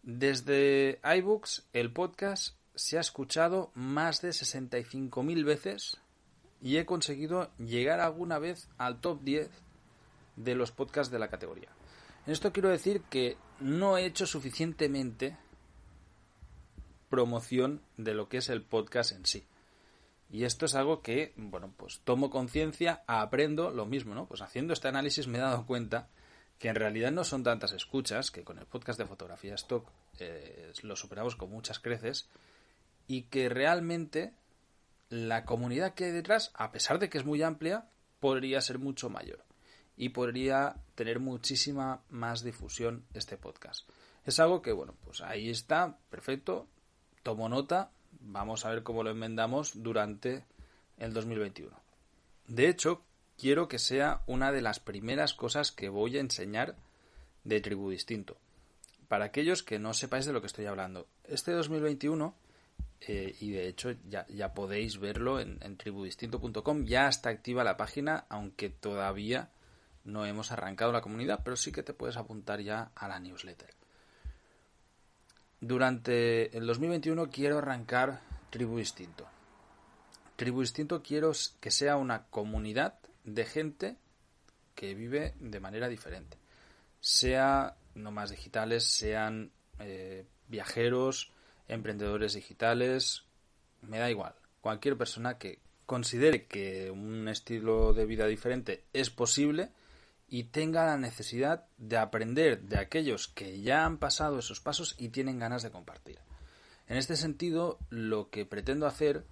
Desde 0.04 1.00
iBooks, 1.18 1.68
el 1.74 1.92
podcast 1.92 2.56
se 2.76 3.00
ha 3.00 3.02
escuchado 3.02 3.72
más 3.74 4.22
de 4.22 4.30
65.000 4.30 5.46
veces 5.46 5.98
y 6.62 6.78
he 6.78 6.86
conseguido 6.86 7.50
llegar 7.58 8.02
alguna 8.02 8.38
vez 8.38 8.70
al 8.78 9.02
top 9.02 9.24
10 9.24 9.50
de 10.36 10.54
los 10.54 10.72
podcasts 10.72 11.12
de 11.12 11.18
la 11.18 11.30
categoría. 11.30 11.70
En 12.28 12.34
esto 12.34 12.54
quiero 12.54 12.70
decir 12.70 13.02
que 13.10 13.36
no 13.60 13.98
he 13.98 14.06
hecho 14.06 14.26
suficientemente 14.26 15.38
promoción 17.10 17.82
de 17.98 18.14
lo 18.14 18.30
que 18.30 18.38
es 18.38 18.50
el 18.50 18.62
podcast 18.62 19.12
en 19.12 19.26
sí. 19.26 19.46
Y 20.32 20.44
esto 20.44 20.66
es 20.66 20.76
algo 20.76 21.02
que, 21.02 21.34
bueno, 21.38 21.74
pues 21.76 22.02
tomo 22.04 22.30
conciencia, 22.30 23.04
aprendo 23.08 23.72
lo 23.72 23.86
mismo, 23.86 24.14
¿no? 24.14 24.28
Pues 24.28 24.42
haciendo 24.42 24.74
este 24.74 24.88
análisis 24.88 25.28
me 25.28 25.40
he 25.40 25.42
dado 25.42 25.66
cuenta 25.66 26.08
que 26.60 26.68
en 26.68 26.76
realidad 26.76 27.12
no 27.12 27.24
son 27.24 27.44
tantas 27.44 27.72
escuchas, 27.72 28.30
que 28.32 28.44
con 28.44 28.60
el 28.60 28.66
podcast 28.66 29.00
de 29.00 29.08
fotografía 29.08 29.56
stock 29.56 29.90
eh, 30.20 30.72
lo 30.84 30.96
superamos 30.96 31.36
con 31.36 31.50
muchas 31.50 31.80
creces, 31.80 32.30
y 33.08 33.24
que 33.24 33.50
realmente 33.50 34.34
la 35.10 35.46
comunidad 35.46 35.96
que 35.96 36.06
hay 36.06 36.12
detrás, 36.12 36.52
a 36.54 36.72
pesar 36.72 37.00
de 37.00 37.10
que 37.10 37.18
es 37.18 37.26
muy 37.26 37.42
amplia, 37.42 37.88
podría 38.20 38.62
ser 38.62 38.78
mucho 38.78 39.10
mayor 39.10 39.44
y 39.98 40.10
podría 40.10 40.76
tener 41.00 41.22
muchísima 41.22 42.02
más 42.10 42.44
difusión 42.44 43.06
este 43.14 43.38
podcast. 43.38 43.90
Es 44.26 44.38
algo 44.42 44.62
que, 44.62 44.74
bueno, 44.74 44.96
pues 45.06 45.22
ahí 45.22 45.50
está, 45.50 45.98
perfecto, 46.10 46.68
tomo 47.24 47.48
nota, 47.48 47.90
vamos 48.20 48.66
a 48.66 48.70
ver 48.72 48.84
cómo 48.84 49.02
lo 49.02 49.10
enmendamos 49.10 49.82
durante 49.82 50.44
el 50.98 51.14
2021. 51.14 51.74
De 52.48 52.68
hecho, 52.68 53.02
quiero 53.38 53.70
que 53.70 53.80
sea 53.80 54.24
una 54.28 54.52
de 54.52 54.62
las 54.62 54.82
primeras 54.82 55.34
cosas 55.34 55.72
que 55.72 55.88
voy 55.88 56.18
a 56.18 56.20
enseñar 56.20 56.76
de 57.46 57.62
Tribu 57.62 57.92
Distinto. 57.92 58.36
Para 59.08 59.24
aquellos 59.24 59.64
que 59.64 59.80
no 59.80 59.94
sepáis 59.94 60.26
de 60.26 60.34
lo 60.34 60.42
que 60.42 60.48
estoy 60.48 60.66
hablando, 60.66 61.08
este 61.24 61.54
2021, 61.54 62.36
eh, 63.08 63.38
y 63.40 63.52
de 63.52 63.70
hecho 63.70 63.92
ya, 64.10 64.28
ya 64.28 64.54
podéis 64.54 65.00
verlo 65.00 65.40
en, 65.40 65.60
en, 65.62 65.78
tribudistinto.com, 65.78 66.84
ya 66.84 67.08
está 67.08 67.30
activa 67.30 67.64
la 67.64 67.78
página, 67.78 68.26
aunque 68.28 68.70
todavía 68.70 69.50
no 70.04 70.26
hemos 70.26 70.52
arrancado 70.52 70.92
la 70.92 71.02
comunidad, 71.02 71.42
pero 71.44 71.56
sí 71.56 71.72
que 71.72 71.84
te 71.84 71.94
puedes 71.94 72.18
apuntar 72.18 72.62
ya 72.62 72.92
a 72.96 73.08
la 73.08 73.20
newsletter. 73.20 73.74
Durante 75.62 76.56
el 76.58 76.66
2021 76.66 77.30
quiero 77.30 77.58
arrancar 77.58 78.22
Tribu 78.50 78.78
Distinto. 78.78 79.28
Tribu 80.36 80.62
Distinto 80.62 81.04
quiero 81.04 81.34
que 81.60 81.72
sea 81.72 81.98
una 81.98 82.28
comunidad 82.28 83.00
de 83.26 83.46
gente 83.46 83.98
que 84.74 84.96
vive 84.96 85.34
de 85.40 85.60
manera 85.60 85.90
diferente. 85.90 86.38
Sea 87.02 87.76
nomás 87.96 88.32
digitales, 88.32 88.86
sean 88.86 89.52
eh, 89.80 90.26
viajeros, 90.48 91.34
emprendedores 91.68 92.34
digitales, 92.34 93.24
me 93.82 94.00
da 94.00 94.10
igual. 94.10 94.36
Cualquier 94.62 94.98
persona 94.98 95.38
que 95.38 95.60
considere 95.86 96.46
que 96.46 96.92
un 96.92 97.28
estilo 97.28 97.94
de 97.94 98.06
vida 98.06 98.28
diferente 98.28 98.86
es 98.94 99.10
posible 99.10 99.72
y 100.30 100.46
tenga 100.46 100.86
la 100.86 100.98
necesidad 100.98 101.66
de 101.78 101.98
aprender 101.98 102.62
de 102.62 102.78
aquellos 102.78 103.28
que 103.28 103.62
ya 103.62 103.86
han 103.86 103.98
pasado 103.98 104.40
esos 104.40 104.60
pasos 104.60 104.96
y 104.98 105.10
tienen 105.10 105.40
ganas 105.40 105.64
de 105.64 105.72
compartir. 105.72 106.20
En 106.88 106.98
este 106.98 107.16
sentido, 107.16 107.80
lo 107.90 108.30
que 108.30 108.46
pretendo 108.46 108.88
hacer, 108.88 109.26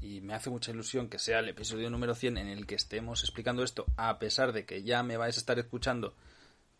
y 0.00 0.20
me 0.20 0.34
hace 0.34 0.50
mucha 0.50 0.70
ilusión 0.70 1.08
que 1.08 1.18
sea 1.18 1.40
el 1.40 1.48
episodio 1.48 1.90
número 1.90 2.14
100 2.14 2.38
en 2.38 2.48
el 2.48 2.66
que 2.66 2.74
estemos 2.74 3.22
explicando 3.22 3.62
esto, 3.62 3.86
a 3.96 4.18
pesar 4.18 4.52
de 4.52 4.64
que 4.64 4.82
ya 4.82 5.02
me 5.02 5.16
vais 5.16 5.36
a 5.36 5.40
estar 5.40 5.58
escuchando 5.58 6.14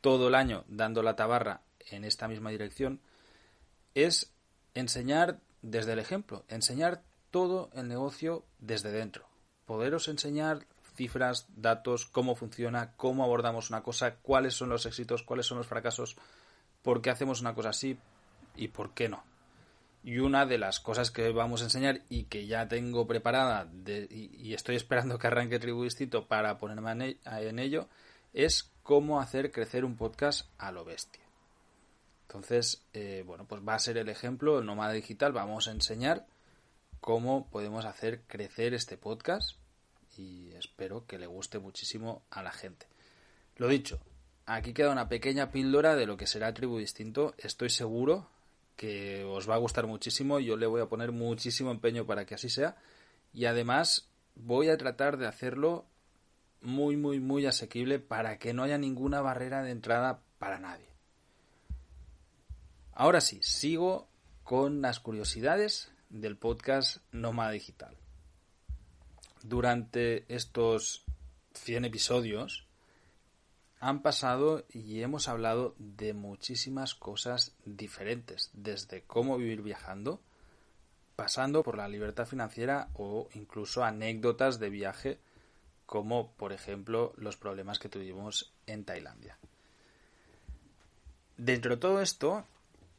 todo 0.01 0.29
el 0.29 0.35
año 0.35 0.65
dando 0.69 1.03
la 1.03 1.17
tabarra 1.17 1.63
en 1.91 2.05
esta 2.05 2.29
misma 2.29 2.51
dirección, 2.51 3.01
es 3.95 4.33
enseñar 4.75 5.41
desde 5.63 5.93
el 5.93 5.99
ejemplo, 5.99 6.45
enseñar 6.49 7.03
todo 7.31 7.71
el 7.75 7.89
negocio 7.89 8.45
desde 8.59 8.93
dentro. 8.93 9.29
Poderos 9.67 10.09
enseñar 10.09 10.67
cifras, 10.99 11.47
datos, 11.57 12.07
cómo 12.07 12.35
funciona, 12.35 12.93
cómo 12.97 13.23
abordamos 13.23 13.71
una 13.71 13.83
cosa, 13.85 14.17
cuáles 14.17 14.55
son 14.55 14.69
los 14.69 14.85
éxitos, 14.85 15.23
cuáles 15.23 15.47
son 15.47 15.59
los 15.59 15.69
fracasos, 15.69 16.17
por 16.83 17.01
qué 17.01 17.11
hacemos 17.11 17.41
una 17.41 17.55
cosa 17.55 17.69
así 17.69 17.97
y 18.57 18.69
por 18.69 18.95
qué 18.95 19.09
no. 19.09 19.23
Y 20.03 20.19
una 20.19 20.45
de 20.45 20.59
las 20.59 20.81
cosas 20.81 21.13
que 21.13 21.31
vamos 21.31 21.61
a 21.61 21.65
enseñar 21.65 22.03
y 22.09 22.25
que 22.25 22.47
ya 22.47 22.67
tengo 22.67 23.07
preparada 23.07 23.69
y, 24.11 24.53
estoy 24.55 24.75
esperando 24.75 25.19
que 25.19 25.29
arranque 25.29 25.61
Tribu 25.61 25.85
Distinto 25.85 26.27
para 26.27 26.59
ponerme 26.59 27.17
en 27.25 27.59
ello 27.59 27.89
es 28.33 28.73
cómo 28.83 29.21
hacer 29.21 29.53
crecer 29.53 29.85
un 29.85 29.97
podcast 29.97 30.49
a 30.59 30.73
lo 30.73 30.85
bestia. 30.85 31.23
Entonces, 32.23 32.83
eh, 32.93 33.23
bueno, 33.25 33.47
pues 33.47 33.63
va 33.67 33.75
a 33.75 33.79
ser 33.79 33.99
el 33.99 34.09
ejemplo, 34.09 34.59
el 34.59 34.67
Nómada 34.67 34.93
Digital, 34.93 35.33
vamos 35.33 35.69
a 35.69 35.71
enseñar 35.71 36.27
cómo 37.01 37.49
podemos 37.51 37.85
hacer 37.85 38.23
crecer 38.27 38.75
este 38.75 38.97
podcast 38.97 39.58
y 40.19 40.53
espero 40.55 41.07
que 41.07 41.19
le 41.19 41.27
guste 41.27 41.61
muchísimo 41.61 42.25
a 42.31 42.43
la 42.43 42.51
gente. 42.51 42.87
Lo 43.57 43.69
dicho, 43.69 44.01
aquí 44.47 44.73
queda 44.73 44.91
una 44.91 45.09
pequeña 45.09 45.53
píldora 45.53 45.95
de 45.95 46.07
lo 46.07 46.17
que 46.17 46.27
será 46.27 46.53
Tribu 46.53 46.79
Distinto. 46.79 47.35
Estoy 47.39 47.71
seguro 47.71 48.29
que 48.77 49.25
os 49.25 49.49
va 49.49 49.55
a 49.55 49.59
gustar 49.59 49.87
muchísimo. 49.87 50.41
Yo 50.41 50.57
le 50.57 50.67
voy 50.67 50.81
a 50.81 50.87
poner 50.87 51.13
muchísimo 51.13 51.71
empeño 51.71 52.05
para 52.05 52.27
que 52.27 52.35
así 52.35 52.51
sea. 52.51 52.77
Y 53.33 53.45
además 53.45 54.09
voy 54.35 54.69
a 54.69 54.77
tratar 54.77 55.19
de 55.19 55.27
hacerlo 55.27 55.87
muy, 56.63 56.97
muy, 56.97 57.21
muy 57.21 57.47
asequible 57.47 58.01
para 58.01 58.39
que 58.39 58.53
no 58.53 58.65
haya 58.65 58.79
ninguna 58.79 59.21
barrera 59.21 59.63
de 59.63 59.71
entrada 59.71 60.21
para 60.39 60.59
nadie. 60.59 60.89
Ahora 62.93 63.21
sí, 63.21 63.39
sigo 63.43 64.09
con 64.43 64.83
las 64.83 64.99
curiosidades 64.99 65.93
del 66.11 66.37
podcast 66.37 66.99
Nómada 67.13 67.53
Digital 67.53 67.97
durante 69.43 70.25
estos 70.35 71.05
100 71.55 71.87
episodios 71.87 72.67
han 73.81 74.03
pasado 74.03 74.65
y 74.71 75.03
hemos 75.03 75.29
hablado 75.29 75.75
de 75.79 76.13
muchísimas 76.13 76.95
cosas 76.95 77.55
diferentes, 77.65 78.51
desde 78.53 79.03
cómo 79.03 79.37
vivir 79.37 79.63
viajando, 79.63 80.21
pasando 81.15 81.63
por 81.63 81.77
la 81.77 81.89
libertad 81.89 82.27
financiera 82.27 82.89
o 82.95 83.29
incluso 83.35 83.85
anécdotas 83.85 84.59
de 84.59 84.71
viaje, 84.71 85.19
como 85.87 86.33
por 86.33 86.53
ejemplo 86.53 87.13
los 87.17 87.37
problemas 87.37 87.79
que 87.79 87.89
tuvimos 87.89 88.53
en 88.67 88.85
Tailandia. 88.85 89.39
Dentro 91.37 91.77
de 91.77 91.81
todo 91.81 92.01
esto, 92.01 92.45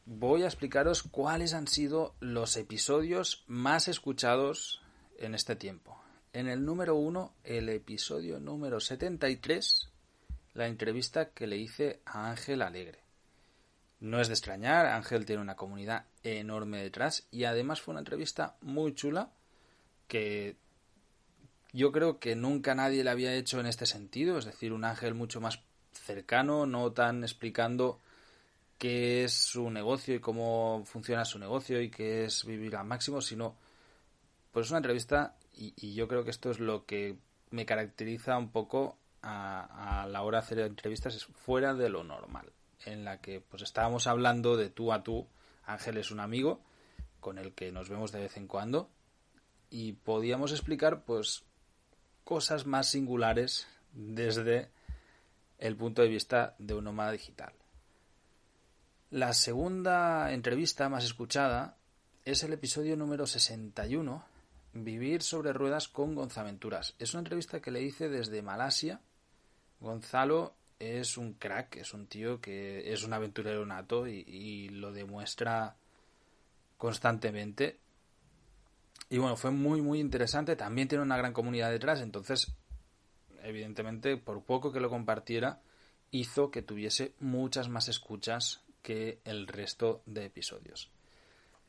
voy 0.05 0.43
a 0.43 0.47
explicaros 0.47 1.03
cuáles 1.03 1.53
han 1.53 1.67
sido 1.67 2.15
los 2.21 2.55
episodios 2.55 3.43
más 3.47 3.89
escuchados 3.89 4.81
en 5.17 5.35
este 5.35 5.57
tiempo. 5.57 6.01
En 6.31 6.47
el 6.47 6.63
número 6.63 6.95
1, 6.95 7.33
el 7.43 7.69
episodio 7.69 8.39
número 8.39 8.79
73, 8.79 9.89
la 10.53 10.67
entrevista 10.67 11.31
que 11.31 11.47
le 11.47 11.57
hice 11.57 12.01
a 12.05 12.29
Ángel 12.29 12.61
Alegre. 12.61 12.99
No 13.99 14.21
es 14.21 14.27
de 14.27 14.35
extrañar, 14.35 14.85
Ángel 14.85 15.25
tiene 15.25 15.41
una 15.41 15.55
comunidad 15.55 16.05
enorme 16.23 16.83
detrás 16.83 17.27
y 17.31 17.45
además 17.45 17.81
fue 17.81 17.93
una 17.93 18.01
entrevista 18.01 18.57
muy 18.61 18.93
chula 18.93 19.31
que 20.07 20.55
yo 21.73 21.91
creo 21.91 22.19
que 22.19 22.35
nunca 22.35 22.75
nadie 22.75 23.03
le 23.03 23.09
había 23.09 23.33
hecho 23.33 23.59
en 23.59 23.65
este 23.65 23.87
sentido, 23.87 24.37
es 24.37 24.45
decir, 24.45 24.71
un 24.71 24.85
Ángel 24.85 25.15
mucho 25.15 25.41
más 25.41 25.59
cercano, 25.93 26.67
no 26.67 26.91
tan 26.91 27.23
explicando 27.23 27.99
qué 28.77 29.23
es 29.23 29.33
su 29.33 29.71
negocio 29.71 30.13
y 30.13 30.19
cómo 30.19 30.83
funciona 30.85 31.25
su 31.25 31.39
negocio 31.39 31.81
y 31.81 31.89
qué 31.89 32.25
es 32.25 32.45
vivir 32.45 32.75
al 32.75 32.85
máximo, 32.85 33.19
sino 33.19 33.55
pues 34.51 34.69
una 34.69 34.77
entrevista 34.77 35.35
y, 35.59 35.93
yo 35.93 36.07
creo 36.07 36.23
que 36.23 36.31
esto 36.31 36.49
es 36.49 36.59
lo 36.59 36.85
que 36.85 37.17
me 37.51 37.65
caracteriza 37.65 38.37
un 38.37 38.51
poco 38.51 38.97
a, 39.21 40.07
la 40.09 40.21
hora 40.21 40.39
de 40.39 40.45
hacer 40.45 40.59
entrevistas, 40.59 41.15
es 41.15 41.25
fuera 41.25 41.73
de 41.73 41.89
lo 41.89 42.03
normal, 42.05 42.51
en 42.85 43.03
la 43.03 43.19
que 43.19 43.41
pues 43.41 43.63
estábamos 43.63 44.07
hablando 44.07 44.55
de 44.55 44.69
tú 44.69 44.93
a 44.93 45.03
tú, 45.03 45.27
Ángel 45.65 45.97
es 45.97 46.11
un 46.11 46.21
amigo 46.21 46.61
con 47.19 47.37
el 47.37 47.53
que 47.53 47.71
nos 47.73 47.89
vemos 47.89 48.13
de 48.13 48.21
vez 48.21 48.37
en 48.37 48.47
cuando 48.47 48.89
y 49.69 49.93
podíamos 49.93 50.51
explicar 50.51 51.03
pues 51.03 51.43
cosas 52.23 52.65
más 52.65 52.87
singulares 52.87 53.67
desde 53.91 54.69
el 55.57 55.75
punto 55.75 56.01
de 56.01 56.07
vista 56.07 56.55
de 56.57 56.73
un 56.73 56.85
nómada 56.85 57.11
digital. 57.11 57.53
La 59.11 59.33
segunda 59.33 60.31
entrevista 60.31 60.87
más 60.87 61.03
escuchada 61.03 61.75
es 62.23 62.43
el 62.43 62.53
episodio 62.53 62.95
número 62.95 63.27
61 63.27 64.23
Vivir 64.83 65.23
sobre 65.23 65.53
ruedas 65.53 65.87
con 65.87 66.15
Gonzaventuras. 66.15 66.95
Es 66.99 67.13
una 67.13 67.19
entrevista 67.19 67.61
que 67.61 67.71
le 67.71 67.81
hice 67.81 68.09
desde 68.09 68.41
Malasia. 68.41 69.01
Gonzalo 69.79 70.55
es 70.79 71.17
un 71.17 71.33
crack, 71.33 71.77
es 71.77 71.93
un 71.93 72.07
tío 72.07 72.39
que 72.39 72.93
es 72.93 73.03
un 73.03 73.13
aventurero 73.13 73.65
nato 73.65 74.07
y, 74.07 74.69
lo 74.69 74.91
demuestra 74.91 75.75
constantemente. 76.77 77.79
Y 79.09 79.17
bueno, 79.17 79.35
fue 79.35 79.51
muy, 79.51 79.81
muy 79.81 79.99
interesante. 79.99 80.55
También 80.55 80.87
tiene 80.87 81.03
una 81.03 81.17
gran 81.17 81.33
comunidad 81.33 81.71
detrás, 81.71 82.01
entonces 82.01 82.55
evidentemente, 83.43 84.17
por 84.17 84.43
poco 84.43 84.71
que 84.71 84.79
lo 84.79 84.89
compartiera, 84.89 85.61
hizo 86.11 86.51
que 86.51 86.61
tuviese 86.61 87.13
muchas 87.19 87.69
más 87.69 87.87
escuchas 87.87 88.61
que 88.81 89.19
el 89.25 89.47
resto 89.47 90.01
de 90.05 90.25
episodios. 90.25 90.89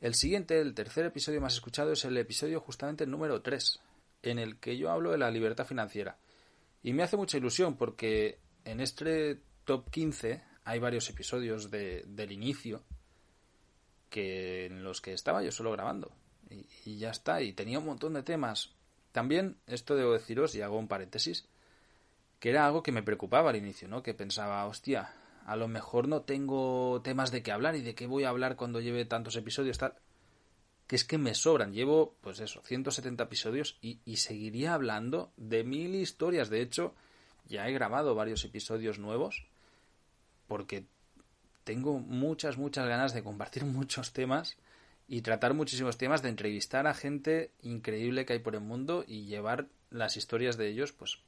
El 0.01 0.15
siguiente, 0.15 0.59
el 0.59 0.73
tercer 0.73 1.05
episodio 1.05 1.39
más 1.41 1.53
escuchado, 1.53 1.91
es 1.91 2.03
el 2.05 2.17
episodio 2.17 2.59
justamente 2.59 3.05
número 3.05 3.43
3, 3.43 3.79
en 4.23 4.39
el 4.39 4.57
que 4.57 4.75
yo 4.75 4.89
hablo 4.89 5.11
de 5.11 5.19
la 5.19 5.29
libertad 5.29 5.67
financiera. 5.67 6.17
Y 6.81 6.93
me 6.93 7.03
hace 7.03 7.17
mucha 7.17 7.37
ilusión 7.37 7.77
porque 7.77 8.39
en 8.65 8.81
este 8.81 9.39
top 9.63 9.91
15 9.91 10.43
hay 10.63 10.79
varios 10.79 11.07
episodios 11.11 11.69
de, 11.69 12.03
del 12.07 12.31
inicio 12.31 12.83
que 14.09 14.65
en 14.65 14.83
los 14.83 15.01
que 15.01 15.13
estaba 15.13 15.43
yo 15.43 15.51
solo 15.51 15.71
grabando. 15.71 16.11
Y, 16.83 16.97
ya 16.97 17.11
está, 17.11 17.43
y 17.43 17.53
tenía 17.53 17.77
un 17.77 17.85
montón 17.85 18.13
de 18.13 18.23
temas. 18.23 18.73
También, 19.11 19.57
esto 19.67 19.95
debo 19.95 20.13
deciros, 20.13 20.55
y 20.55 20.61
hago 20.61 20.79
un 20.79 20.87
paréntesis, 20.87 21.47
que 22.39 22.49
era 22.49 22.65
algo 22.65 22.81
que 22.81 22.91
me 22.91 23.03
preocupaba 23.03 23.51
al 23.51 23.55
inicio, 23.55 23.87
¿no? 23.87 24.01
Que 24.01 24.15
pensaba, 24.15 24.65
hostia, 24.65 25.13
a 25.45 25.55
lo 25.55 25.67
mejor 25.67 26.07
no 26.07 26.21
tengo 26.21 27.01
temas 27.03 27.31
de 27.31 27.43
qué 27.43 27.51
hablar 27.51 27.75
y 27.75 27.81
de 27.81 27.95
qué 27.95 28.07
voy 28.07 28.23
a 28.23 28.29
hablar 28.29 28.55
cuando 28.55 28.79
lleve 28.79 29.05
tantos 29.05 29.35
episodios, 29.35 29.77
tal. 29.77 29.95
Que 30.87 30.95
es 30.95 31.03
que 31.03 31.17
me 31.17 31.35
sobran. 31.35 31.73
Llevo, 31.73 32.15
pues 32.21 32.39
eso, 32.39 32.61
170 32.63 33.23
episodios 33.23 33.77
y, 33.81 33.99
y 34.05 34.17
seguiría 34.17 34.73
hablando 34.73 35.31
de 35.37 35.63
mil 35.63 35.95
historias. 35.95 36.49
De 36.49 36.61
hecho, 36.61 36.93
ya 37.47 37.67
he 37.67 37.73
grabado 37.73 38.15
varios 38.15 38.43
episodios 38.43 38.99
nuevos 38.99 39.45
porque 40.47 40.85
tengo 41.63 41.99
muchas, 41.99 42.57
muchas 42.57 42.87
ganas 42.87 43.13
de 43.13 43.23
compartir 43.23 43.65
muchos 43.65 44.11
temas 44.13 44.57
y 45.07 45.21
tratar 45.21 45.53
muchísimos 45.53 45.97
temas, 45.97 46.21
de 46.21 46.29
entrevistar 46.29 46.87
a 46.87 46.93
gente 46.93 47.51
increíble 47.61 48.25
que 48.25 48.33
hay 48.33 48.39
por 48.39 48.55
el 48.55 48.61
mundo 48.61 49.03
y 49.05 49.25
llevar 49.25 49.67
las 49.89 50.15
historias 50.15 50.55
de 50.57 50.69
ellos, 50.69 50.93
pues, 50.93 51.19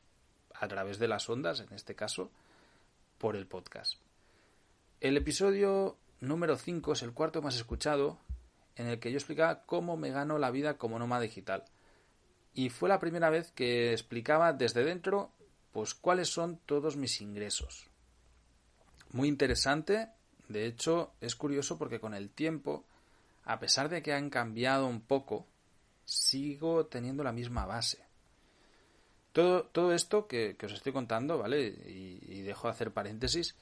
a 0.54 0.68
través 0.68 1.00
de 1.00 1.10
las 1.10 1.30
ondas, 1.30 1.60
en 1.60 1.74
este 1.74 1.96
caso, 1.96 2.32
por 3.24 3.38
el 3.38 3.48
podcast. 3.48 4.02
El 5.00 5.16
episodio 5.16 5.98
número 6.20 6.58
5 6.58 6.92
es 6.92 7.04
el 7.04 7.14
cuarto 7.14 7.42
más 7.42 7.56
escuchado, 7.56 8.20
en 8.76 8.88
el 8.88 9.00
que 9.00 9.12
yo 9.12 9.18
explicaba 9.18 9.64
cómo 9.66 9.96
me 9.96 10.10
gano 10.10 10.40
la 10.40 10.52
vida 10.52 10.78
como 10.78 11.00
nómada 11.00 11.22
digital. 11.22 11.64
Y 12.54 12.70
fue 12.70 12.90
la 12.90 13.00
primera 13.00 13.30
vez 13.30 13.50
que 13.52 13.94
explicaba 13.94 14.52
desde 14.52 14.84
dentro, 14.84 15.32
pues, 15.72 15.94
cuáles 15.94 16.34
son 16.34 16.60
todos 16.66 16.98
mis 16.98 17.22
ingresos. 17.22 17.90
Muy 19.12 19.30
interesante, 19.30 20.10
de 20.50 20.66
hecho, 20.66 21.14
es 21.22 21.38
curioso 21.38 21.78
porque 21.78 22.02
con 22.02 22.14
el 22.14 22.30
tiempo, 22.30 22.84
a 23.46 23.58
pesar 23.58 23.88
de 23.88 24.02
que 24.02 24.12
han 24.12 24.30
cambiado 24.30 24.86
un 24.86 25.00
poco, 25.00 25.48
sigo 26.04 26.88
teniendo 26.88 27.24
la 27.24 27.32
misma 27.32 27.66
base. 27.66 28.04
Todo, 29.34 29.64
todo 29.64 29.94
esto 29.94 30.28
que, 30.28 30.56
que, 30.58 30.68
os 30.68 30.74
estoy 30.74 30.94
contando, 30.94 31.40
¿vale? 31.40 31.68
Y, 31.88 32.20
y, 32.28 32.42
dejo 32.44 32.68
de 32.68 32.72
hacer 32.72 32.92
paréntesis, 32.92 33.56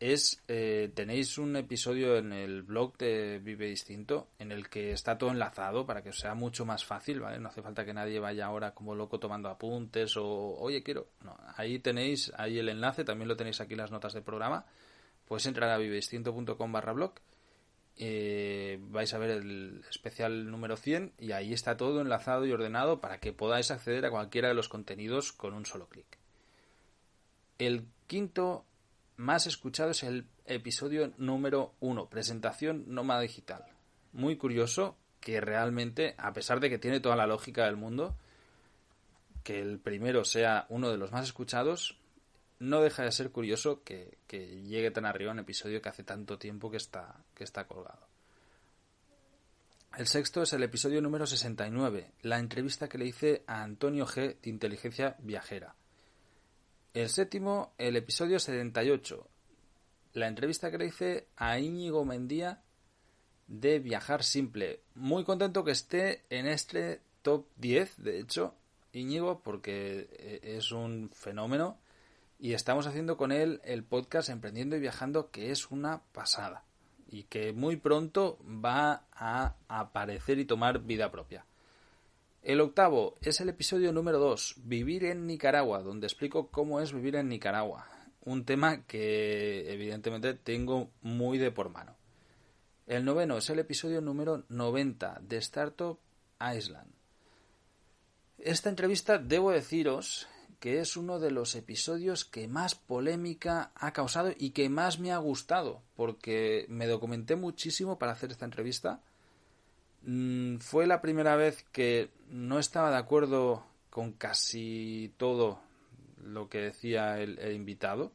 es, 0.00 0.42
eh, 0.48 0.90
tenéis 0.94 1.38
un 1.38 1.56
episodio 1.56 2.16
en 2.16 2.32
el 2.32 2.62
blog 2.62 2.98
de 2.98 3.38
Vive 3.38 3.68
Distinto 3.68 4.28
en 4.38 4.52
el 4.52 4.68
que 4.68 4.90
está 4.90 5.16
todo 5.16 5.30
enlazado 5.30 5.86
para 5.86 6.02
que 6.02 6.10
os 6.10 6.18
sea 6.18 6.34
mucho 6.34 6.66
más 6.66 6.84
fácil, 6.84 7.20
¿vale? 7.20 7.38
No 7.38 7.48
hace 7.48 7.62
falta 7.62 7.84
que 7.84 7.94
nadie 7.94 8.18
vaya 8.18 8.46
ahora 8.46 8.74
como 8.74 8.94
loco 8.94 9.18
tomando 9.18 9.48
apuntes 9.48 10.16
o, 10.16 10.26
oye, 10.58 10.82
quiero. 10.82 11.06
No, 11.22 11.36
ahí 11.56 11.78
tenéis, 11.78 12.32
ahí 12.36 12.58
el 12.58 12.68
enlace, 12.68 13.04
también 13.04 13.28
lo 13.28 13.36
tenéis 13.36 13.60
aquí 13.60 13.74
en 13.74 13.78
las 13.78 13.90
notas 13.90 14.12
del 14.12 14.22
programa. 14.22 14.66
Puedes 15.24 15.46
entrar 15.46 15.70
a 15.70 15.78
vivedistinto.com 15.78 16.72
barra 16.72 16.92
blog 16.92 17.14
eh, 17.98 18.78
vais 18.90 19.12
a 19.14 19.18
ver 19.18 19.30
el 19.30 19.82
especial 19.90 20.50
número 20.50 20.76
100 20.76 21.14
y 21.18 21.32
ahí 21.32 21.52
está 21.52 21.76
todo 21.76 22.00
enlazado 22.00 22.44
y 22.44 22.52
ordenado 22.52 23.00
para 23.00 23.18
que 23.18 23.32
podáis 23.32 23.70
acceder 23.70 24.04
a 24.04 24.10
cualquiera 24.10 24.48
de 24.48 24.54
los 24.54 24.68
contenidos 24.68 25.32
con 25.32 25.54
un 25.54 25.64
solo 25.64 25.88
clic. 25.88 26.06
El 27.58 27.86
quinto 28.06 28.66
más 29.16 29.46
escuchado 29.46 29.90
es 29.90 30.02
el 30.02 30.26
episodio 30.44 31.12
número 31.16 31.74
1, 31.80 32.08
presentación 32.08 32.84
nómada 32.88 33.22
digital. 33.22 33.64
Muy 34.12 34.36
curioso 34.36 34.96
que 35.20 35.40
realmente, 35.40 36.14
a 36.18 36.32
pesar 36.32 36.60
de 36.60 36.68
que 36.68 36.78
tiene 36.78 37.00
toda 37.00 37.16
la 37.16 37.26
lógica 37.26 37.64
del 37.64 37.76
mundo, 37.76 38.14
que 39.42 39.60
el 39.60 39.78
primero 39.78 40.24
sea 40.24 40.66
uno 40.68 40.90
de 40.90 40.98
los 40.98 41.12
más 41.12 41.24
escuchados, 41.24 41.98
no 42.58 42.80
deja 42.80 43.02
de 43.02 43.12
ser 43.12 43.30
curioso 43.30 43.82
que, 43.82 44.18
llegue 44.28 44.90
tan 44.90 45.06
arriba 45.06 45.32
un 45.32 45.38
episodio 45.38 45.82
que 45.82 45.88
hace 45.88 46.02
tanto 46.02 46.38
tiempo 46.38 46.70
que 46.70 46.76
está, 46.76 47.24
que 47.34 47.44
está 47.44 47.66
colgado. 47.66 48.06
El 49.96 50.06
sexto 50.06 50.42
es 50.42 50.52
el 50.52 50.62
episodio 50.62 51.00
número 51.00 51.26
69, 51.26 52.12
la 52.22 52.38
entrevista 52.38 52.88
que 52.88 52.98
le 52.98 53.06
hice 53.06 53.44
a 53.46 53.62
Antonio 53.62 54.06
G. 54.06 54.38
de 54.40 54.50
Inteligencia 54.50 55.16
Viajera. 55.20 55.74
El 56.92 57.08
séptimo, 57.08 57.74
el 57.78 57.96
episodio 57.96 58.38
78, 58.38 59.26
la 60.14 60.28
entrevista 60.28 60.70
que 60.70 60.78
le 60.78 60.86
hice 60.86 61.28
a 61.36 61.58
Íñigo 61.58 62.04
Mendía 62.04 62.62
de 63.46 63.78
Viajar 63.78 64.22
Simple. 64.22 64.80
Muy 64.94 65.24
contento 65.24 65.64
que 65.64 65.72
esté 65.72 66.24
en 66.30 66.46
este 66.46 67.00
top 67.22 67.46
10, 67.56 68.02
de 68.02 68.20
hecho, 68.20 68.54
Íñigo, 68.92 69.40
porque 69.42 70.08
eh, 70.12 70.40
es 70.42 70.72
un 70.72 71.10
fenómeno 71.10 71.78
y 72.38 72.52
estamos 72.52 72.86
haciendo 72.86 73.16
con 73.16 73.32
él 73.32 73.60
el 73.64 73.84
podcast 73.84 74.28
Emprendiendo 74.28 74.76
y 74.76 74.80
Viajando, 74.80 75.30
que 75.30 75.50
es 75.50 75.70
una 75.70 76.02
pasada 76.12 76.64
y 77.08 77.24
que 77.24 77.52
muy 77.52 77.76
pronto 77.76 78.38
va 78.44 79.06
a 79.12 79.54
aparecer 79.68 80.38
y 80.38 80.44
tomar 80.44 80.80
vida 80.80 81.10
propia. 81.10 81.46
El 82.42 82.60
octavo 82.60 83.16
es 83.22 83.40
el 83.40 83.48
episodio 83.48 83.92
número 83.92 84.18
2, 84.18 84.56
Vivir 84.64 85.04
en 85.04 85.26
Nicaragua, 85.26 85.82
donde 85.82 86.06
explico 86.06 86.48
cómo 86.50 86.80
es 86.80 86.92
vivir 86.92 87.16
en 87.16 87.28
Nicaragua, 87.28 87.88
un 88.20 88.44
tema 88.44 88.84
que 88.86 89.72
evidentemente 89.72 90.34
tengo 90.34 90.90
muy 91.02 91.38
de 91.38 91.50
por 91.50 91.70
mano. 91.70 91.96
El 92.86 93.04
noveno 93.04 93.36
es 93.36 93.50
el 93.50 93.58
episodio 93.58 94.00
número 94.00 94.44
90 94.48 95.20
de 95.22 95.38
Startup 95.38 95.98
Island. 96.40 96.92
Esta 98.38 98.68
entrevista, 98.68 99.18
debo 99.18 99.50
deciros, 99.50 100.28
que 100.60 100.80
es 100.80 100.96
uno 100.96 101.18
de 101.18 101.30
los 101.30 101.54
episodios 101.54 102.24
que 102.24 102.48
más 102.48 102.74
polémica 102.74 103.72
ha 103.74 103.92
causado 103.92 104.32
y 104.36 104.50
que 104.50 104.68
más 104.68 104.98
me 104.98 105.12
ha 105.12 105.18
gustado, 105.18 105.82
porque 105.94 106.66
me 106.68 106.86
documenté 106.86 107.36
muchísimo 107.36 107.98
para 107.98 108.12
hacer 108.12 108.30
esta 108.30 108.44
entrevista. 108.44 109.00
Mm, 110.02 110.58
fue 110.58 110.86
la 110.86 111.00
primera 111.00 111.36
vez 111.36 111.64
que 111.72 112.10
no 112.28 112.58
estaba 112.58 112.90
de 112.90 112.96
acuerdo 112.96 113.66
con 113.90 114.12
casi 114.12 115.12
todo 115.16 115.60
lo 116.22 116.48
que 116.48 116.58
decía 116.58 117.20
el, 117.20 117.52
invitado. 117.52 118.12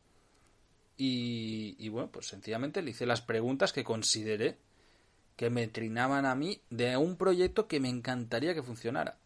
Y, 0.98 1.76
y, 1.80 1.90
bueno, 1.90 2.12
pues 2.12 2.28
sencillamente 2.28 2.82
le 2.82 2.92
hice 2.92 3.06
las 3.06 3.22
preguntas 3.22 3.74
que 3.74 3.84
consideré 3.84 4.58
que 5.36 5.50
me 5.50 5.68
trinaban 5.68 6.26
a 6.26 6.36
mí 6.36 6.62
de 6.70 6.98
un 6.98 7.16
proyecto 7.16 7.68
que 7.68 7.80
me 7.80 7.90
encantaría 7.90 8.54
que 8.54 8.62
funcionara 8.62 9.21